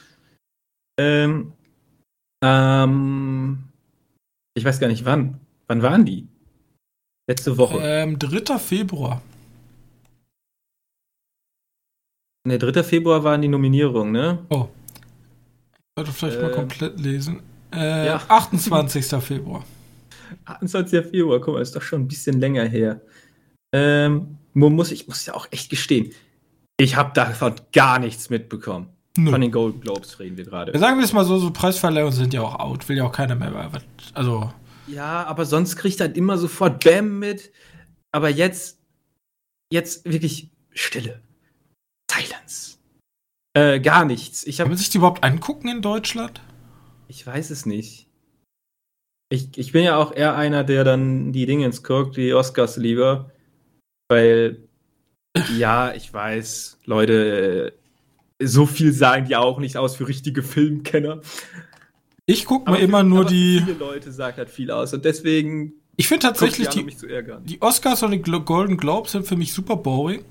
[0.99, 1.53] Ähm,
[2.43, 3.64] ähm,
[4.55, 5.41] ich weiß gar nicht wann.
[5.73, 6.29] Wann waren die?
[7.27, 7.79] Letzte Woche.
[7.81, 8.59] Ähm, 3.
[8.59, 9.23] Februar.
[12.47, 12.83] Ne, 3.
[12.83, 14.45] Februar waren die Nominierungen, ne?
[14.51, 14.68] Oh.
[15.73, 17.41] Ich sollte vielleicht äh, mal komplett lesen.
[17.73, 18.23] Äh, ja.
[18.29, 19.07] 28.
[19.25, 19.64] Februar.
[20.45, 21.07] 28.
[21.07, 23.01] Februar, guck mal, ist doch schon ein bisschen länger her.
[23.75, 26.12] Ähm, muss, ich muss ja auch echt gestehen,
[26.77, 28.89] ich habe davon gar nichts mitbekommen.
[29.16, 29.31] Nö.
[29.31, 30.79] Von den Golden Globes reden wir gerade.
[30.79, 33.37] sagen wir es mal so, so Preisverleihungen sind ja auch out, will ja auch keiner
[33.37, 33.70] mehr.
[34.12, 34.53] Also.
[34.93, 37.51] Ja, aber sonst kriegt er immer sofort Bam mit.
[38.12, 38.78] Aber jetzt,
[39.72, 41.22] jetzt wirklich Stille.
[42.11, 42.78] Silence.
[43.55, 44.47] Äh, gar nichts.
[44.47, 46.43] Ich hab, Kann man sich die überhaupt angucken in Deutschland?
[47.09, 48.07] Ich weiß es nicht.
[49.30, 52.76] Ich, ich bin ja auch eher einer, der dann die Dinge ins guckt, die Oscars
[52.76, 53.30] lieber.
[54.11, 54.68] Weil,
[55.57, 57.78] ja, ich weiß, Leute,
[58.43, 61.22] so viel sagen die auch nicht aus für richtige Filmkenner.
[62.27, 63.61] Ich gucke mir immer nur die.
[63.61, 65.73] Viele Leute sagen halt viel aus und deswegen.
[65.97, 66.87] Ich finde tatsächlich die,
[67.45, 70.25] die Oscars und die Golden Globes sind für mich super boring.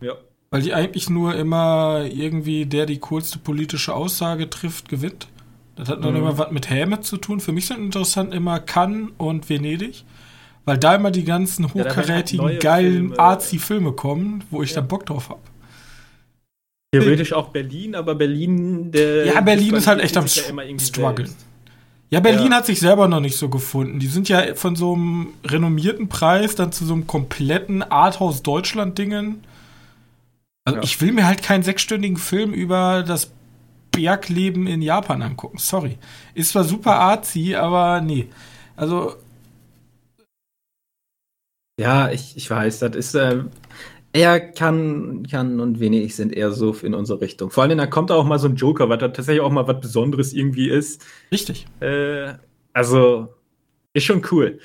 [0.00, 0.14] Ja.
[0.50, 5.28] Weil die eigentlich nur immer irgendwie der die coolste politische Aussage trifft, gewinnt.
[5.76, 6.20] Das hat dann mhm.
[6.20, 7.40] immer was mit Häme zu tun.
[7.40, 10.04] Für mich sind interessant immer Cannes und Venedig.
[10.64, 14.76] Weil da immer die ganzen hochkarätigen, ja, geilen Arzi-Filme kommen, wo ich ja.
[14.76, 15.40] dann Bock drauf habe.
[16.92, 19.26] Theoretisch auch Berlin, aber Berlin, der.
[19.26, 21.28] Ja, Berlin ist halt echt am ja Struggle.
[22.08, 22.58] Ja, Berlin ja.
[22.58, 23.98] hat sich selber noch nicht so gefunden.
[23.98, 29.42] Die sind ja von so einem renommierten Preis dann zu so einem kompletten Arthouse Deutschland-Dingen.
[30.64, 30.84] Also ja.
[30.84, 33.32] ich will mir halt keinen sechsstündigen Film über das
[33.90, 35.58] Bergleben in Japan angucken.
[35.58, 35.98] Sorry.
[36.34, 38.28] Ist zwar super artsy, aber nee.
[38.76, 39.16] Also.
[41.78, 43.14] Ja, ich, ich weiß, das ist.
[43.14, 43.44] Äh,
[44.16, 47.50] er kann, kann und wenig sind eher so in unsere Richtung.
[47.50, 49.80] Vor allem, da kommt auch mal so ein Joker, was da tatsächlich auch mal was
[49.80, 51.04] Besonderes irgendwie ist.
[51.30, 51.66] Richtig.
[51.80, 52.32] Äh,
[52.72, 53.28] also,
[53.92, 54.58] ist schon cool.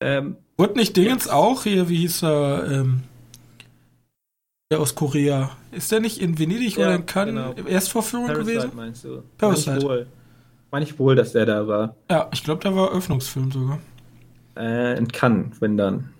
[0.00, 1.32] Ähm, Und nicht Dingens ja.
[1.32, 3.02] auch hier, wie hieß er, ähm,
[4.72, 5.56] der aus Korea.
[5.70, 7.68] Ist der nicht in Venedig ja, oder in Cannes genau.
[7.68, 8.70] Erstvorführung Parasite, gewesen?
[8.74, 9.22] meinst du?
[9.38, 9.70] Parasite.
[9.86, 10.06] Meine ich,
[10.72, 11.94] Meine ich wohl, dass der da war.
[12.10, 13.78] Ja, ich glaube, der war Eröffnungsfilm sogar.
[14.56, 16.11] Äh, in Cannes, wenn dann.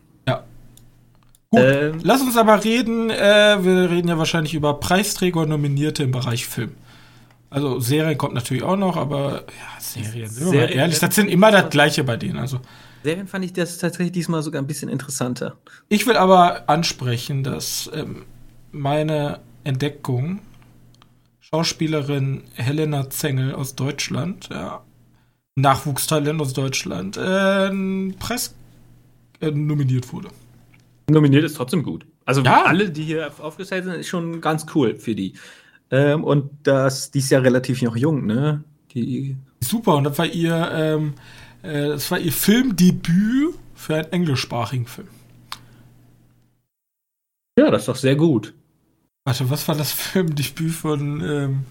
[1.52, 3.10] Gut, ähm, lass uns aber reden.
[3.10, 6.72] Äh, wir reden ja wahrscheinlich über Preisträger und Nominierte im Bereich Film.
[7.50, 11.28] Also Serien kommt natürlich auch noch, aber ja, Serien, sind wir mal ehrlich, das sind
[11.28, 12.38] immer das Gleiche bei denen.
[12.38, 12.60] Also
[13.02, 15.58] Serien fand ich das tatsächlich diesmal sogar ein bisschen interessanter.
[15.90, 18.24] Ich will aber ansprechen, dass ähm,
[18.70, 20.38] meine Entdeckung
[21.40, 24.82] Schauspielerin Helena Zengel aus Deutschland, ja,
[25.56, 27.70] Nachwuchstalent aus Deutschland, äh,
[28.18, 28.54] Preis
[29.40, 30.30] äh, nominiert wurde
[31.08, 32.06] nominiert ist trotzdem gut.
[32.24, 32.64] Also ja.
[32.64, 35.34] alle, die hier aufgestellt sind, ist schon ganz cool für die.
[35.90, 38.64] Ähm, und das, die ist ja relativ noch jung, ne?
[38.94, 41.14] Die Super, und das war ihr, ähm,
[41.62, 45.08] äh, das war ihr Filmdebüt für einen englischsprachigen Film.
[47.58, 48.54] Ja, das ist doch sehr gut.
[49.24, 51.64] Warte, was war das Filmdebüt von ähm,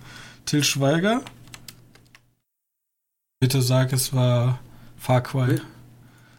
[0.46, 1.22] Till Schweiger?
[3.40, 4.60] Bitte sag, es war
[4.98, 5.60] Far Cry.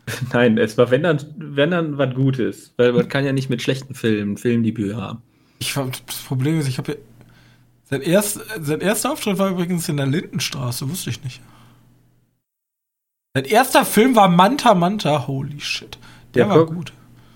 [0.32, 2.74] Nein, es war, wenn dann, wenn dann was Gutes.
[2.76, 5.22] Weil man kann ja nicht mit schlechten Filmen Filmdebüt haben.
[5.58, 6.98] Ich, das Problem ist, ich habe ja.
[7.84, 11.42] Sein, erst, sein erster Auftritt war übrigens in der Lindenstraße, wusste ich nicht.
[13.34, 15.98] Sein erster Film war Manta Manta, holy shit.
[16.34, 16.92] Der ja, war gut.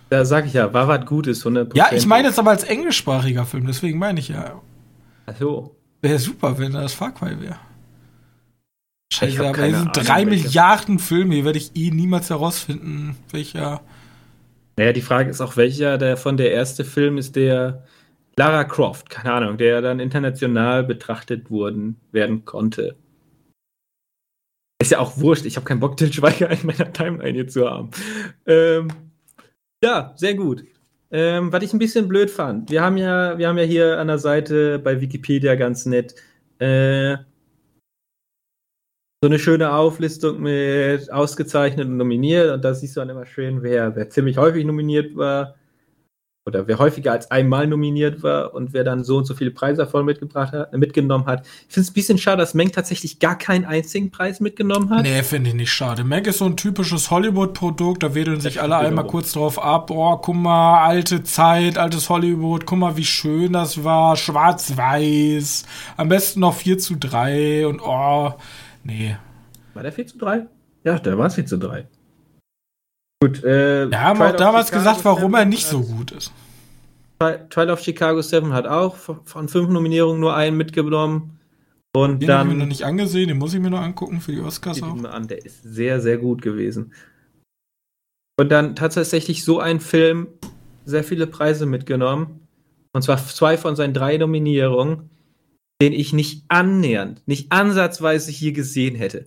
[0.08, 1.76] Da sag ich ja, war was Gutes, 100%.
[1.76, 4.62] Ja, ich meine jetzt aber als englischsprachiger Film, deswegen meine ich ja.
[5.26, 5.76] Ach so.
[6.00, 7.56] Wäre super, wenn das Far Cry wäre.
[9.16, 13.80] Scheiße, aber hier sind drei Milliarden Filme, hier werde ich eh niemals herausfinden, welcher.
[14.76, 17.84] Naja, die Frage ist auch, welcher der von der erste Film ist, der
[18.36, 22.96] Lara Croft, keine Ahnung, der dann international betrachtet wurden, werden konnte.
[24.82, 27.68] Ist ja auch wurscht, ich habe keinen Bock, den Schweiger in meiner Timeline hier zu
[27.68, 27.90] haben.
[28.44, 28.88] Ähm,
[29.82, 30.64] ja, sehr gut.
[31.10, 34.08] Ähm, was ich ein bisschen blöd fand, wir haben ja, wir haben ja hier an
[34.08, 36.14] der Seite bei Wikipedia ganz nett
[36.58, 37.16] äh,
[39.22, 43.62] so eine schöne Auflistung mit ausgezeichnet und nominiert und da siehst du dann immer schön,
[43.62, 45.54] wer, wer ziemlich häufig nominiert war
[46.46, 49.78] oder wer häufiger als einmal nominiert war und wer dann so und so viele Preise
[49.78, 51.44] davon mitgebracht hat, mitgenommen hat.
[51.66, 55.02] Ich finde es ein bisschen schade, dass Meng tatsächlich gar keinen einzigen Preis mitgenommen hat.
[55.02, 56.04] Nee, finde ich nicht schade.
[56.04, 59.10] Meng ist so ein typisches Hollywood-Produkt, da wedeln sich alle einmal genau.
[59.10, 59.90] kurz drauf ab.
[59.90, 65.64] Oh, guck mal, alte Zeit, altes Hollywood, guck mal, wie schön das war, schwarz-weiß,
[65.96, 68.34] am besten noch 4 zu 3 und oh,
[68.86, 69.16] nee.
[69.74, 70.46] War der 4 zu 3?
[70.84, 71.86] Ja, der war 4 zu 3.
[73.22, 76.32] Gut, äh, Wir haben auch damals Chicago gesagt, warum er nicht so gut ist.
[77.18, 81.38] Trial of Chicago 7 hat auch von fünf Nominierungen nur einen mitgenommen.
[81.96, 82.38] Und den dann.
[82.40, 84.82] habe ich mir noch nicht angesehen, den muss ich mir noch angucken für die Oscars
[84.82, 85.02] auch.
[85.04, 86.92] An, der ist sehr, sehr gut gewesen.
[88.38, 90.28] Und dann tatsächlich so ein Film
[90.84, 92.46] sehr viele Preise mitgenommen.
[92.92, 95.08] Und zwar zwei von seinen drei Nominierungen,
[95.80, 99.26] den ich nicht annähernd, nicht ansatzweise hier gesehen hätte.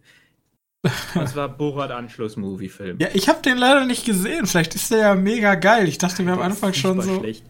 [1.14, 3.00] Das war Borat Anschluss-Movie-Film.
[3.00, 4.45] Ja, ich habe den leider nicht gesehen.
[4.45, 5.88] Vielleicht ist der ja mega geil.
[5.88, 7.20] Ich dachte mir am Anfang schon so.
[7.20, 7.43] Schlecht.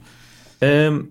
[0.62, 1.10] Ähm,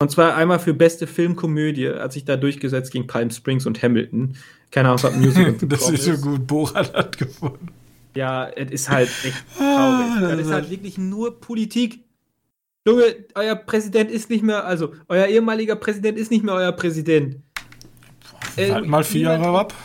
[0.00, 4.36] und zwar einmal für beste Filmkomödie, als ich da durchgesetzt gegen Palm Springs und Hamilton.
[4.70, 6.46] Keine Ahnung, ob Musical Das ist so gut.
[6.46, 7.70] Borat hat gewonnen.
[8.14, 10.30] Ja, es ist halt echt ah, traurig.
[10.30, 12.00] Das ist halt wirklich nur Politik.
[12.88, 17.36] Junge, euer Präsident ist nicht mehr, also euer ehemaliger Präsident ist nicht mehr euer Präsident.
[18.56, 19.74] Äh, halt mal vier Jahre ab.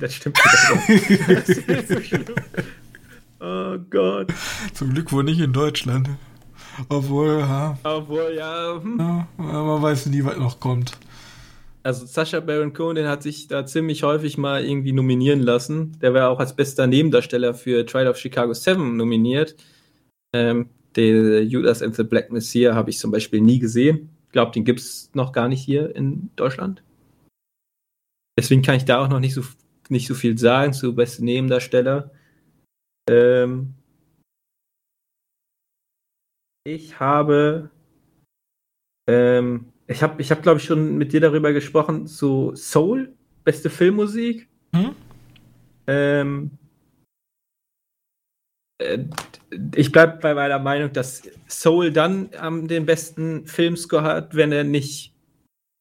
[0.00, 0.38] Das stimmt.
[0.38, 2.24] das ist so schlimm.
[3.40, 4.34] Oh Gott.
[4.74, 6.10] Zum Glück wohl nicht in Deutschland.
[6.88, 7.78] Obwohl, ja.
[7.84, 8.80] Obwohl, ja.
[8.82, 8.98] Hm.
[8.98, 10.92] ja man weiß nie, was noch kommt.
[11.82, 15.96] Also Sascha Baron Cohen, den hat sich da ziemlich häufig mal irgendwie nominieren lassen.
[16.00, 19.56] Der war auch als bester Nebendarsteller für Trial of Chicago 7 nominiert.
[20.34, 24.10] Ähm, der Judas and the Black Messiah habe ich zum Beispiel nie gesehen.
[24.26, 26.82] Ich glaube, den gibt es noch gar nicht hier in Deutschland.
[28.38, 29.42] Deswegen kann ich da auch noch nicht so
[29.90, 32.10] nicht so viel sagen zu besten Nebendarsteller.
[33.08, 33.74] Ähm,
[36.64, 37.70] ich habe,
[39.08, 43.14] ähm, ich habe, ich habe, glaube ich, schon mit dir darüber gesprochen, zu Soul,
[43.44, 44.48] beste Filmmusik.
[44.74, 44.94] Hm?
[45.86, 46.67] Ähm, äh,
[49.74, 54.64] ich bleibe bei meiner Meinung, dass Soul dann ähm, den besten Filmscore hat, wenn er
[54.64, 55.14] nicht,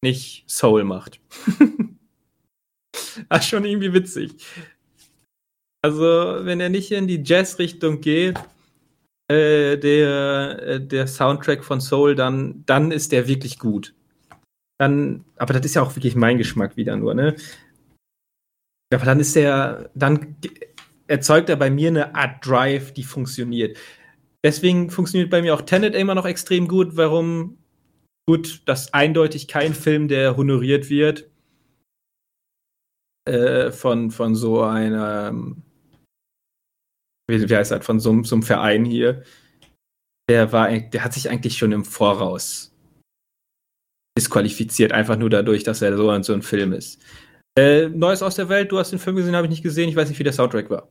[0.04, 1.20] nicht Soul macht.
[3.30, 4.34] Ach, schon irgendwie witzig.
[5.84, 8.38] Also, wenn er nicht in die Jazz-Richtung geht,
[9.30, 13.94] äh, der, äh, der Soundtrack von Soul, dann, dann ist der wirklich gut.
[14.80, 17.36] Dann, aber das ist ja auch wirklich mein Geschmack wieder nur, ne?
[18.94, 20.38] Aber dann ist der, dann
[21.08, 23.78] erzeugt er bei mir eine Art Drive, die funktioniert.
[24.44, 26.96] Deswegen funktioniert bei mir auch Tenet immer noch extrem gut.
[26.96, 27.58] Warum?
[28.30, 31.30] Gut, das ist eindeutig kein Film, der honoriert wird
[33.28, 35.64] äh, von, von so einem,
[37.30, 39.24] wie, wie heißt das, von so, so einem Verein hier,
[40.30, 42.74] der war, der hat sich eigentlich schon im Voraus
[44.18, 47.02] disqualifiziert, einfach nur dadurch, dass er so, so ein Film ist.
[47.58, 49.96] Äh, Neues aus der Welt, du hast den Film gesehen, habe ich nicht gesehen, ich
[49.96, 50.90] weiß nicht, wie der Soundtrack war.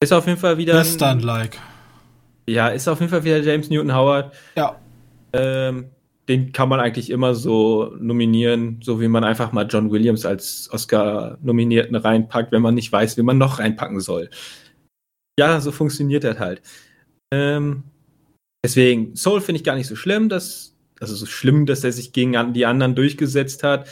[0.00, 0.74] Ist auf jeden Fall wieder.
[0.74, 1.58] Western-like.
[2.48, 4.32] Ja, ist auf jeden Fall wieder James Newton Howard.
[4.56, 4.80] Ja.
[5.32, 5.90] Ähm,
[6.28, 10.68] den kann man eigentlich immer so nominieren, so wie man einfach mal John Williams als
[10.72, 14.30] Oscar-Nominierten reinpackt, wenn man nicht weiß, wie man noch reinpacken soll.
[15.38, 16.62] Ja, so funktioniert das halt.
[17.32, 17.84] Ähm,
[18.64, 22.12] deswegen, Soul finde ich gar nicht so schlimm, dass, also so schlimm, dass er sich
[22.12, 23.88] gegen die anderen durchgesetzt hat.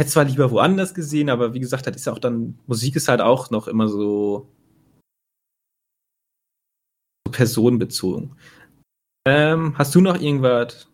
[0.00, 3.08] Hätte zwar lieber woanders gesehen, aber wie gesagt, das ist ja auch dann, Musik ist
[3.08, 4.50] halt auch noch immer so, so
[7.30, 8.32] personenbezogen.
[9.26, 10.88] Ähm, hast du noch irgendwas,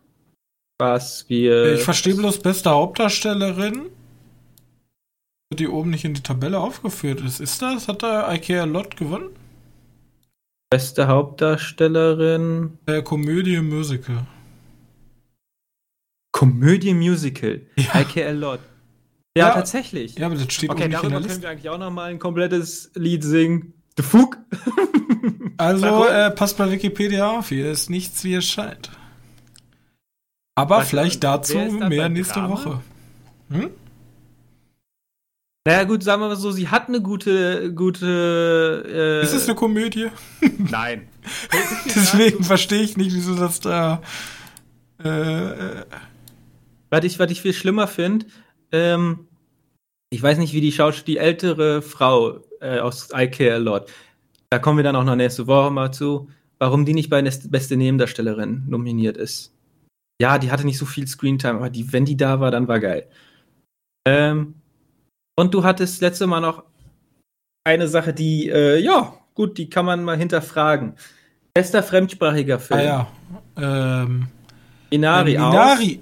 [0.79, 1.75] was wir.
[1.75, 3.91] Ich verstehe bloß beste Hauptdarstellerin.
[5.53, 7.41] Die oben nicht in die Tabelle aufgeführt ist.
[7.41, 7.89] Ist das?
[7.89, 9.31] Hat da Ikea Lot gewonnen?
[10.71, 12.79] Beste Hauptdarstellerin.
[12.87, 14.27] Äh, Komödie Musical.
[16.33, 17.61] Komödie Musical.
[17.77, 18.01] Ja.
[18.01, 18.61] Ikea Lot.
[19.37, 20.19] Ja, ja, tatsächlich.
[20.19, 23.75] Ja, aber das steht Okay, darüber können wir eigentlich auch nochmal ein komplettes Lied singen.
[23.97, 24.39] The Fug.
[25.59, 27.49] also, äh, passt bei Wikipedia auf.
[27.49, 28.91] Hier ist nichts, wie es scheint.
[30.55, 32.51] Aber Was, vielleicht dazu mehr nächste Drama?
[32.51, 32.81] Woche.
[33.51, 33.71] Hm?
[35.65, 37.73] Naja, gut, sagen wir mal so, sie hat eine gute.
[37.73, 40.09] gute äh Ist es eine Komödie?
[40.59, 41.09] Nein.
[41.85, 44.03] Deswegen verstehe ich nicht, wieso das da.
[45.03, 45.85] Äh, äh.
[46.91, 48.27] was, ich, was ich viel schlimmer finde,
[48.73, 49.29] ähm,
[50.11, 53.91] ich weiß nicht, wie die Schauspielerin, die ältere Frau äh, aus I Care a Lot,
[54.51, 57.77] da kommen wir dann auch noch nächste Woche mal zu, warum die nicht bei beste
[57.77, 59.53] Nebendarstellerin nominiert ist
[60.23, 62.79] ja, die hatte nicht so viel Screentime, aber die, wenn die da war, dann war
[62.79, 63.09] geil.
[64.07, 64.55] Ähm,
[65.37, 66.63] Und du hattest letzte Mal noch
[67.65, 70.95] eine Sache, die, äh, ja, gut, die kann man mal hinterfragen.
[71.55, 72.81] Bester fremdsprachiger Film.
[72.81, 73.09] Ah ja.
[73.57, 74.29] Ähm,
[74.91, 76.01] Inari, ähm, Inari.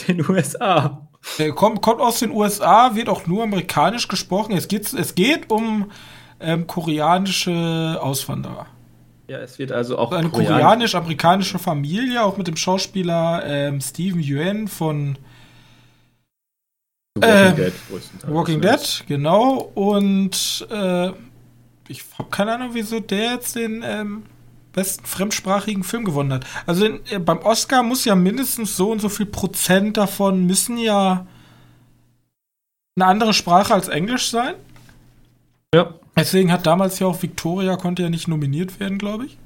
[0.00, 1.08] aus den USA.
[1.38, 4.56] Er kommt, kommt aus den USA, wird auch nur amerikanisch gesprochen.
[4.56, 5.90] Es geht, es geht um
[6.40, 8.66] ähm, koreanische Auswanderer.
[9.28, 14.66] Ja, es wird also auch eine koreanisch-amerikanische Familie, auch mit dem Schauspieler ähm, Steven Yuen
[14.66, 15.18] von
[17.14, 17.74] Walking äh, Dead.
[18.26, 19.70] Walking Dead, genau.
[19.74, 21.10] Und äh,
[21.86, 24.24] ich habe keine Ahnung, wieso der jetzt den ähm,
[24.72, 26.46] besten fremdsprachigen Film gewonnen hat.
[26.66, 30.78] Also in, äh, beim Oscar muss ja mindestens so und so viel Prozent davon müssen
[30.78, 31.26] ja
[32.96, 34.54] eine andere Sprache als Englisch sein.
[35.74, 35.94] Ja.
[36.16, 39.38] Deswegen hat damals ja auch Victoria konnte ja nicht nominiert werden, glaube ich.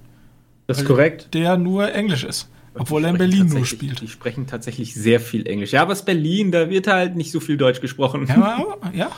[0.67, 1.29] Das ist korrekt.
[1.35, 2.49] Der nur Englisch ist.
[2.77, 4.01] Obwohl er in Berlin nur spielt.
[4.01, 5.73] Die sprechen tatsächlich sehr viel Englisch.
[5.73, 8.27] Ja, aber es ist Berlin, da wird halt nicht so viel Deutsch gesprochen.
[8.27, 9.11] Ja, aber, ja.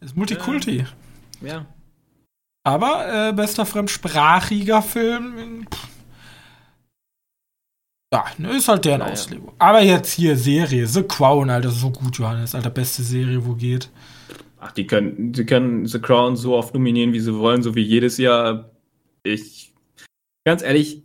[0.00, 0.84] ist Multikulti.
[1.40, 1.66] Ja.
[2.64, 5.66] Aber äh, bester fremdsprachiger Film.
[5.70, 5.88] Pff.
[8.12, 9.12] Ja, ne, ist halt deren naja.
[9.12, 9.52] Auslegung.
[9.58, 13.90] Aber jetzt hier Serie, The Crown, Alter, so gut, Johannes, Alter, beste Serie, wo geht.
[14.60, 17.82] Ach, die können, die können The Crown so oft nominieren, wie sie wollen, so wie
[17.82, 18.70] jedes Jahr.
[19.24, 19.74] Ich,
[20.46, 21.02] ganz ehrlich,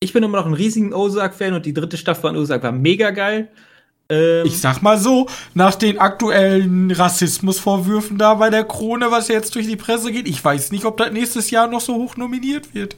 [0.00, 3.10] ich bin immer noch ein riesigen Ozark-Fan und die dritte Staffel von Ozark war mega
[3.12, 3.48] geil.
[4.08, 9.54] Ähm, ich sag mal so, nach den aktuellen Rassismusvorwürfen da bei der Krone, was jetzt
[9.54, 12.74] durch die Presse geht, ich weiß nicht, ob das nächstes Jahr noch so hoch nominiert
[12.74, 12.96] wird.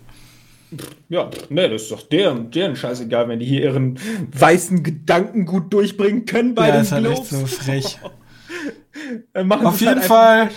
[1.09, 3.98] Ja, ne, das ist doch deren, deren scheißegal, wenn die hier ihren
[4.32, 7.32] weißen Gedanken gut durchbringen können bei ja, den ist halt Globes.
[7.32, 7.98] Echt so frech.
[9.34, 10.50] Auf jeden halt Fall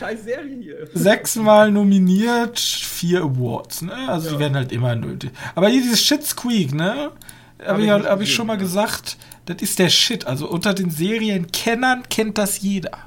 [0.93, 3.93] sechsmal nominiert, vier Awards, ne?
[4.09, 4.33] Also ja.
[4.33, 5.31] die werden halt immer nötig.
[5.55, 7.11] Aber hier dieses Shit Squeak, ne?
[7.65, 10.25] Habe ich, hab ich schon mal gesagt, das ist der Shit.
[10.25, 12.97] Also unter den Serienkennern kennt das jeder.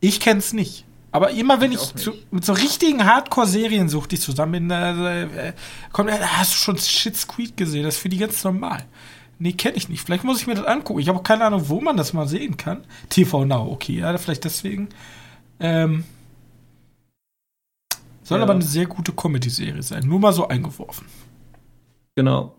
[0.00, 0.84] Ich kenn's nicht.
[1.10, 5.48] Aber immer wenn ich, ich zu, mit so richtigen Hardcore-Serien suche, die zusammen bin, äh,
[5.48, 5.52] äh,
[5.92, 7.84] kommt, äh, hast du schon Shit Squeak gesehen?
[7.84, 8.84] Das ist für die ganz normal.
[9.38, 10.02] Nee, kenne ich nicht.
[10.04, 11.00] Vielleicht muss ich mir das angucken.
[11.00, 12.84] Ich habe auch keine Ahnung, wo man das mal sehen kann.
[13.10, 14.88] TV Now, okay, ja, vielleicht deswegen.
[15.60, 16.04] Ähm,
[18.22, 18.44] soll ja.
[18.44, 20.04] aber eine sehr gute Comedy-Serie sein.
[20.06, 21.06] Nur mal so eingeworfen.
[22.14, 22.54] Genau.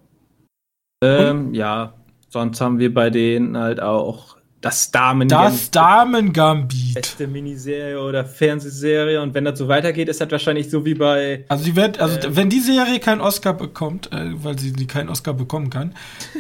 [1.04, 1.94] Ähm, ja,
[2.30, 6.94] sonst haben wir bei denen halt auch das Damen Das Damen-Gambit.
[6.94, 9.22] Beste Miniserie oder Fernsehserie.
[9.22, 11.44] Und wenn das so weitergeht, ist das wahrscheinlich so wie bei.
[11.50, 15.10] Also, die wird, also äh, wenn die Serie keinen Oscar bekommt, äh, weil sie, keinen
[15.10, 15.94] Oscar bekommen kann,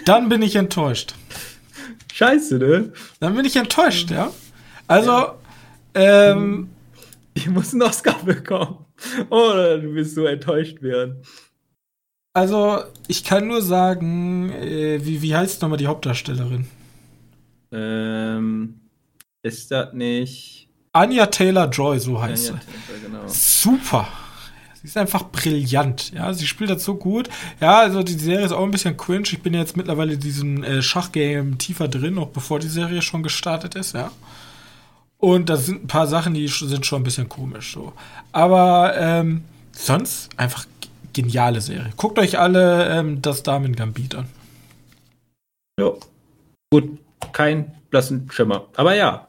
[0.06, 1.16] dann bin ich enttäuscht.
[2.14, 2.94] Scheiße, ne?
[3.20, 4.32] Dann bin ich enttäuscht, ja.
[4.88, 5.36] Also, ja.
[5.96, 6.70] ähm.
[7.36, 8.86] Ich muss einen Oscar bekommen.
[9.30, 11.24] Oder du wirst so enttäuscht werden.
[12.34, 16.68] Also, ich kann nur sagen, äh, wie, wie heißt nochmal die Hauptdarstellerin?
[17.72, 18.80] Ähm,
[19.44, 20.68] ist das nicht.
[20.94, 22.92] Anya Taylor Joy, so heißt Anya sie.
[22.92, 23.28] Taylor, genau.
[23.28, 24.08] Super.
[24.82, 26.12] Sie ist einfach brillant.
[26.12, 27.30] Ja, sie spielt das so gut.
[27.62, 29.28] Ja, also die Serie ist auch ein bisschen cringe.
[29.32, 33.24] Ich bin jetzt mittlerweile in diesem äh, Schachgame tiefer drin, auch bevor die Serie schon
[33.24, 34.12] gestartet ist, ja.
[35.18, 37.94] Und da sind ein paar Sachen, die sind schon ein bisschen komisch so.
[38.34, 40.66] Aber ähm, sonst einfach
[41.14, 41.92] geniale Serie.
[41.98, 44.28] Guckt euch alle ähm, das Damen Gambit an.
[45.80, 45.94] Ja.
[46.72, 47.00] Gut,
[47.32, 48.68] kein blassen Schimmer.
[48.76, 49.28] Aber ja,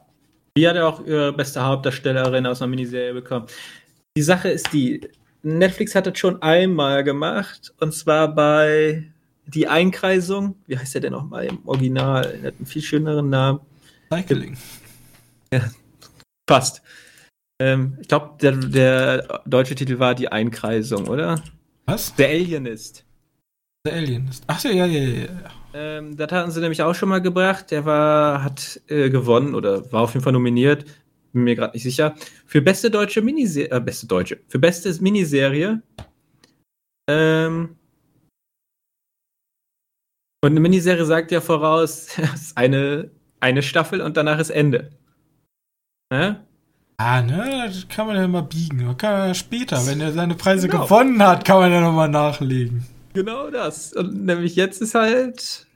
[0.57, 3.47] die hat ja auch ihre beste Hauptdarstellerin aus einer Miniserie bekommen.
[4.17, 5.01] Die Sache ist die,
[5.45, 9.05] Netflix hat das schon einmal gemacht und zwar bei
[9.45, 10.55] Die Einkreisung.
[10.65, 12.23] Wie heißt der denn nochmal im Original?
[12.41, 13.59] Der hat einen viel schöneren Namen.
[14.11, 14.57] Cycling.
[15.53, 15.69] Ja,
[16.47, 16.81] passt.
[17.61, 21.43] Ähm, ich glaube, der, der deutsche Titel war Die Einkreisung, oder?
[21.85, 22.15] Was?
[22.15, 23.05] Der Alienist.
[23.85, 24.43] Der Alienist.
[24.47, 25.51] Ach ja, ja, ja, ja.
[25.73, 27.69] Ähm, das hatten sie nämlich auch schon mal gebracht.
[27.71, 30.85] Der war, hat äh, gewonnen oder war auf jeden Fall nominiert.
[31.33, 32.15] Bin mir gerade nicht sicher.
[32.45, 35.81] Für beste deutsche Miniserie, äh, beste deutsche, für beste Miniserie.
[37.07, 37.75] Ähm,
[40.41, 44.91] und eine Miniserie sagt ja voraus, es ist eine, eine Staffel und danach ist Ende.
[46.11, 46.35] Hä?
[46.97, 48.85] Ah, ne, das kann man ja mal biegen.
[48.85, 50.83] Man kann ja später, wenn er seine Preise genau.
[50.83, 52.85] gewonnen hat, kann man ja nochmal nachlegen.
[53.13, 53.93] Genau das.
[53.93, 55.67] Und nämlich jetzt ist halt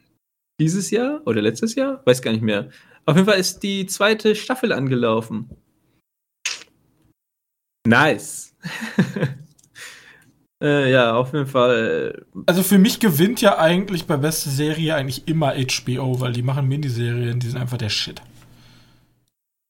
[0.59, 2.70] dieses Jahr oder letztes Jahr, weiß gar nicht mehr.
[3.05, 5.49] Auf jeden Fall ist die zweite Staffel angelaufen.
[7.86, 8.55] Nice.
[10.63, 12.26] äh, ja, auf jeden Fall.
[12.45, 16.67] Also für mich gewinnt ja eigentlich bei beste Serie eigentlich immer HBO, weil die machen
[16.67, 18.22] Miniserien, die sind einfach der Shit.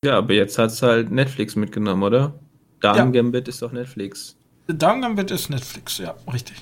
[0.05, 2.39] Ja, aber jetzt hat es halt Netflix mitgenommen, oder?
[2.79, 3.21] Darm ja.
[3.21, 4.37] Gambit ist doch Netflix.
[4.67, 6.57] Darm Gambit ist Netflix, ja, richtig.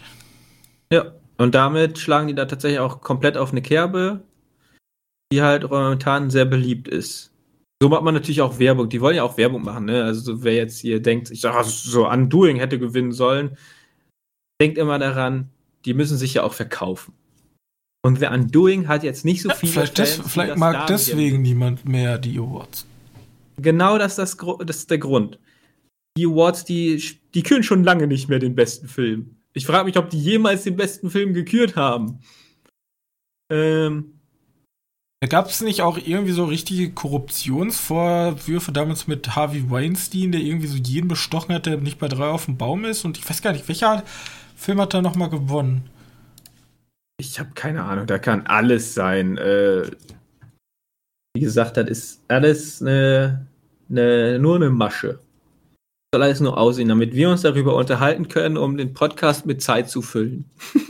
[0.91, 4.23] Ja, und damit schlagen die da tatsächlich auch komplett auf eine Kerbe,
[5.31, 7.31] die halt momentan sehr beliebt ist.
[7.81, 8.89] so macht man natürlich auch Werbung.
[8.89, 10.03] Die wollen ja auch Werbung machen, ne?
[10.03, 13.57] Also wer jetzt hier denkt, ich sage, so Undoing hätte gewinnen sollen,
[14.59, 15.49] denkt immer daran,
[15.85, 17.13] die müssen sich ja auch verkaufen.
[18.03, 19.73] Und wer Undoing hat jetzt nicht so viele.
[19.73, 22.87] Ja, vielleicht, Fans, des, vielleicht mag deswegen niemand mehr die Awards.
[23.61, 25.39] Genau das, das, das ist der Grund.
[26.17, 27.03] Die Awards, die,
[27.33, 29.37] die küren schon lange nicht mehr den besten Film.
[29.53, 32.19] Ich frage mich, ob die jemals den besten Film gekürt haben.
[33.51, 34.17] Ähm,
[35.29, 40.77] Gab es nicht auch irgendwie so richtige Korruptionsvorwürfe damals mit Harvey Weinstein, der irgendwie so
[40.77, 43.03] jeden bestochen hat, der nicht bei drei auf dem Baum ist?
[43.03, 44.03] Und ich weiß gar nicht, welcher
[44.55, 45.89] Film hat da nochmal gewonnen?
[47.19, 49.37] Ich habe keine Ahnung, da kann alles sein.
[49.37, 49.89] Äh,
[51.37, 53.45] wie gesagt, das ist alles eine,
[53.91, 55.19] eine, nur eine Masche.
[56.11, 59.87] Soll alles nur aussehen, damit wir uns darüber unterhalten können, um den Podcast mit Zeit
[59.87, 60.45] zu füllen.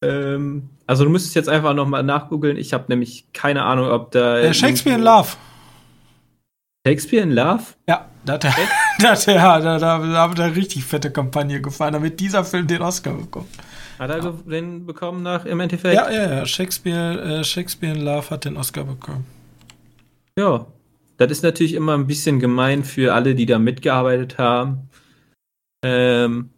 [0.00, 2.56] Ähm, also du müsstest jetzt einfach nochmal nachgoogeln.
[2.56, 4.38] Ich habe nämlich keine Ahnung, ob da.
[4.38, 5.30] Äh, Shakespeare in Love.
[6.86, 7.64] Shakespeare in Love?
[7.88, 8.54] Ja, da hat er,
[9.00, 12.68] da, hat er, da, da, da hat er richtig fette Kampagne gefahren, damit dieser Film
[12.68, 13.48] den Oscar bekommt.
[13.98, 14.30] Hat er ja.
[14.46, 15.94] den bekommen nach im Endeffekt?
[15.94, 16.46] Ja, ja, ja.
[16.46, 19.26] Shakespeare, äh, Shakespeare in Love hat den Oscar bekommen.
[20.38, 20.66] Ja,
[21.16, 24.88] das ist natürlich immer ein bisschen gemein für alle, die da mitgearbeitet haben.
[25.84, 26.50] Ähm,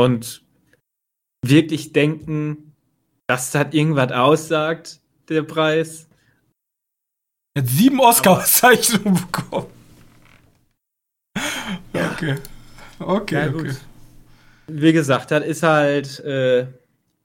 [0.00, 0.42] und
[1.44, 2.74] wirklich denken,
[3.28, 6.08] dass das irgendwas aussagt, der Preis.
[7.54, 9.66] Er hat sieben Oscar-Auszeichnungen bekommen.
[11.92, 12.36] Okay.
[13.04, 13.74] Okay, ja, okay.
[14.74, 16.20] Wie gesagt, das ist halt.
[16.20, 16.66] Äh,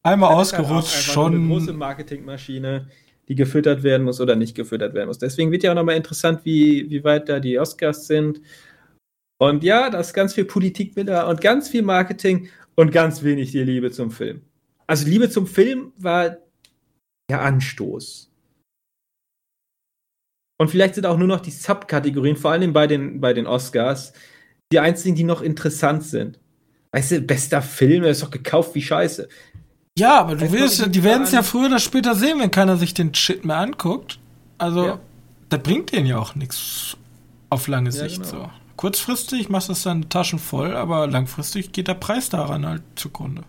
[0.03, 1.35] Einmal ausgerutscht, halt schon.
[1.35, 2.87] Eine große Marketingmaschine,
[3.27, 5.19] die gefüttert werden muss oder nicht gefüttert werden muss.
[5.19, 8.41] Deswegen wird ja auch nochmal interessant, wie, wie weit da die Oscars sind.
[9.39, 13.23] Und ja, da ist ganz viel Politik mit da und ganz viel Marketing und ganz
[13.23, 14.41] wenig die Liebe zum Film.
[14.87, 16.37] Also Liebe zum Film war
[17.29, 18.31] der Anstoß.
[20.59, 24.13] Und vielleicht sind auch nur noch die Subkategorien, vor allem bei den, bei den Oscars,
[24.71, 26.39] die einzigen, die noch interessant sind.
[26.91, 29.27] Weißt du, bester Film, der ist doch gekauft wie Scheiße.
[29.97, 32.93] Ja, aber du willst, die, werden es ja früher oder später sehen, wenn keiner sich
[32.93, 34.19] den Shit mehr anguckt.
[34.57, 34.99] Also, ja.
[35.49, 36.95] das bringt denen ja auch nichts
[37.49, 38.43] auf lange Sicht ja, genau.
[38.43, 38.49] so.
[38.75, 43.41] Kurzfristig machst du es dann Taschen voll, aber langfristig geht der Preis daran halt zugrunde.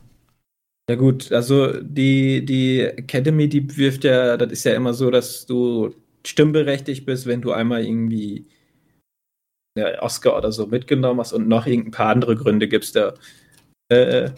[0.88, 5.44] Ja gut, also die, die Academy, die wirft ja, das ist ja immer so, dass
[5.44, 5.94] du
[6.26, 8.46] stimmberechtigt bist, wenn du einmal irgendwie
[9.80, 13.14] eine Oscar oder so mitgenommen hast und noch irgendein paar andere Gründe gibst da.
[13.88, 14.30] Äh,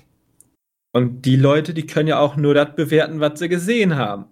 [0.93, 4.27] und die Leute, die können ja auch nur das bewerten, was sie gesehen haben.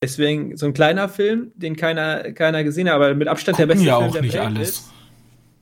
[0.00, 3.74] Deswegen so ein kleiner Film, den keiner, keiner gesehen hat, aber mit Abstand Gucken der
[3.74, 4.68] beste ja Film auch der nicht Welt alles.
[4.68, 4.92] ist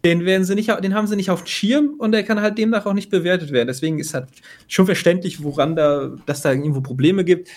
[0.06, 2.58] den werden sie nicht, den haben sie nicht auf dem Schirm und der kann halt
[2.58, 3.66] demnach auch nicht bewertet werden.
[3.66, 4.28] Deswegen ist halt
[4.68, 7.48] schon verständlich, woran da, dass da irgendwo Probleme gibt.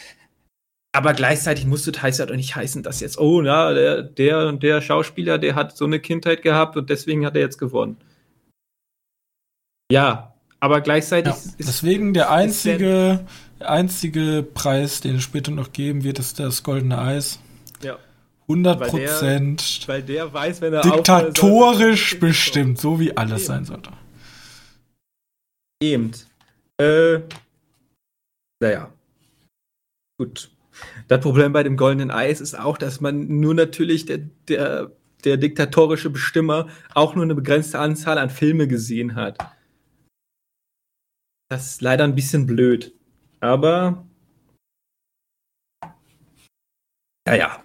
[0.91, 4.47] Aber gleichzeitig muss das heißt halt auch nicht heißen, dass jetzt, oh, na, der, der
[4.47, 7.97] und der Schauspieler, der hat so eine Kindheit gehabt und deswegen hat er jetzt gewonnen.
[9.91, 13.25] Ja, aber gleichzeitig ja, ist, Deswegen der einzige,
[13.59, 17.39] der einzige Preis, den es später noch geben wird, ist das Goldene Eis.
[18.49, 19.83] 100 Prozent.
[19.85, 23.47] Weil, weil, der weiß, wenn er Diktatorisch soll, bestimmt, so wie alles Eben.
[23.47, 23.91] sein sollte.
[25.81, 26.11] Eben.
[26.77, 27.19] Äh,
[28.59, 28.89] naja.
[30.17, 30.49] Gut.
[31.09, 34.91] Das Problem bei dem goldenen Eis ist auch, dass man nur natürlich der, der,
[35.23, 39.39] der diktatorische Bestimmer auch nur eine begrenzte Anzahl an Filme gesehen hat.
[41.49, 42.93] Das ist leider ein bisschen blöd.
[43.39, 44.05] Aber.
[47.27, 47.63] Naja.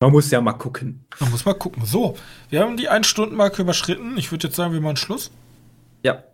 [0.00, 1.04] Man muss ja mal gucken.
[1.20, 1.84] Man muss mal gucken.
[1.84, 2.16] So,
[2.48, 4.16] wir haben die Ein-Stunden-Marke überschritten.
[4.16, 5.30] Ich würde jetzt sagen, wir machen Schluss.
[6.02, 6.24] Ja,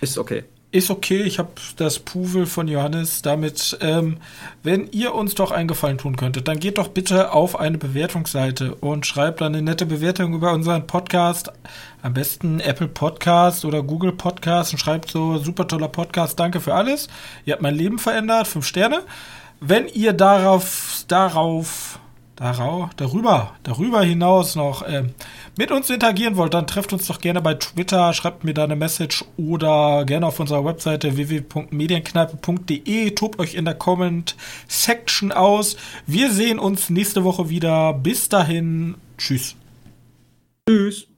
[0.00, 0.44] ist okay.
[0.72, 3.22] Ist okay, ich habe das Puvel von Johannes.
[3.22, 4.18] Damit, ähm,
[4.62, 8.76] wenn ihr uns doch einen Gefallen tun könntet, dann geht doch bitte auf eine Bewertungsseite
[8.76, 11.50] und schreibt eine nette Bewertung über unseren Podcast.
[12.02, 16.74] Am besten Apple Podcast oder Google Podcast und schreibt so, super toller Podcast, danke für
[16.74, 17.08] alles.
[17.44, 19.02] Ihr habt mein Leben verändert, fünf Sterne.
[19.60, 21.99] Wenn ihr darauf, darauf
[22.96, 25.04] darüber, darüber hinaus noch äh,
[25.58, 28.76] mit uns interagieren wollt, dann trefft uns doch gerne bei Twitter, schreibt mir da eine
[28.76, 35.76] Message oder gerne auf unserer Webseite www.medienkneipe.de, tobt euch in der Comment-Section aus.
[36.06, 37.92] Wir sehen uns nächste Woche wieder.
[37.92, 39.54] Bis dahin, tschüss.
[40.66, 41.09] Tschüss.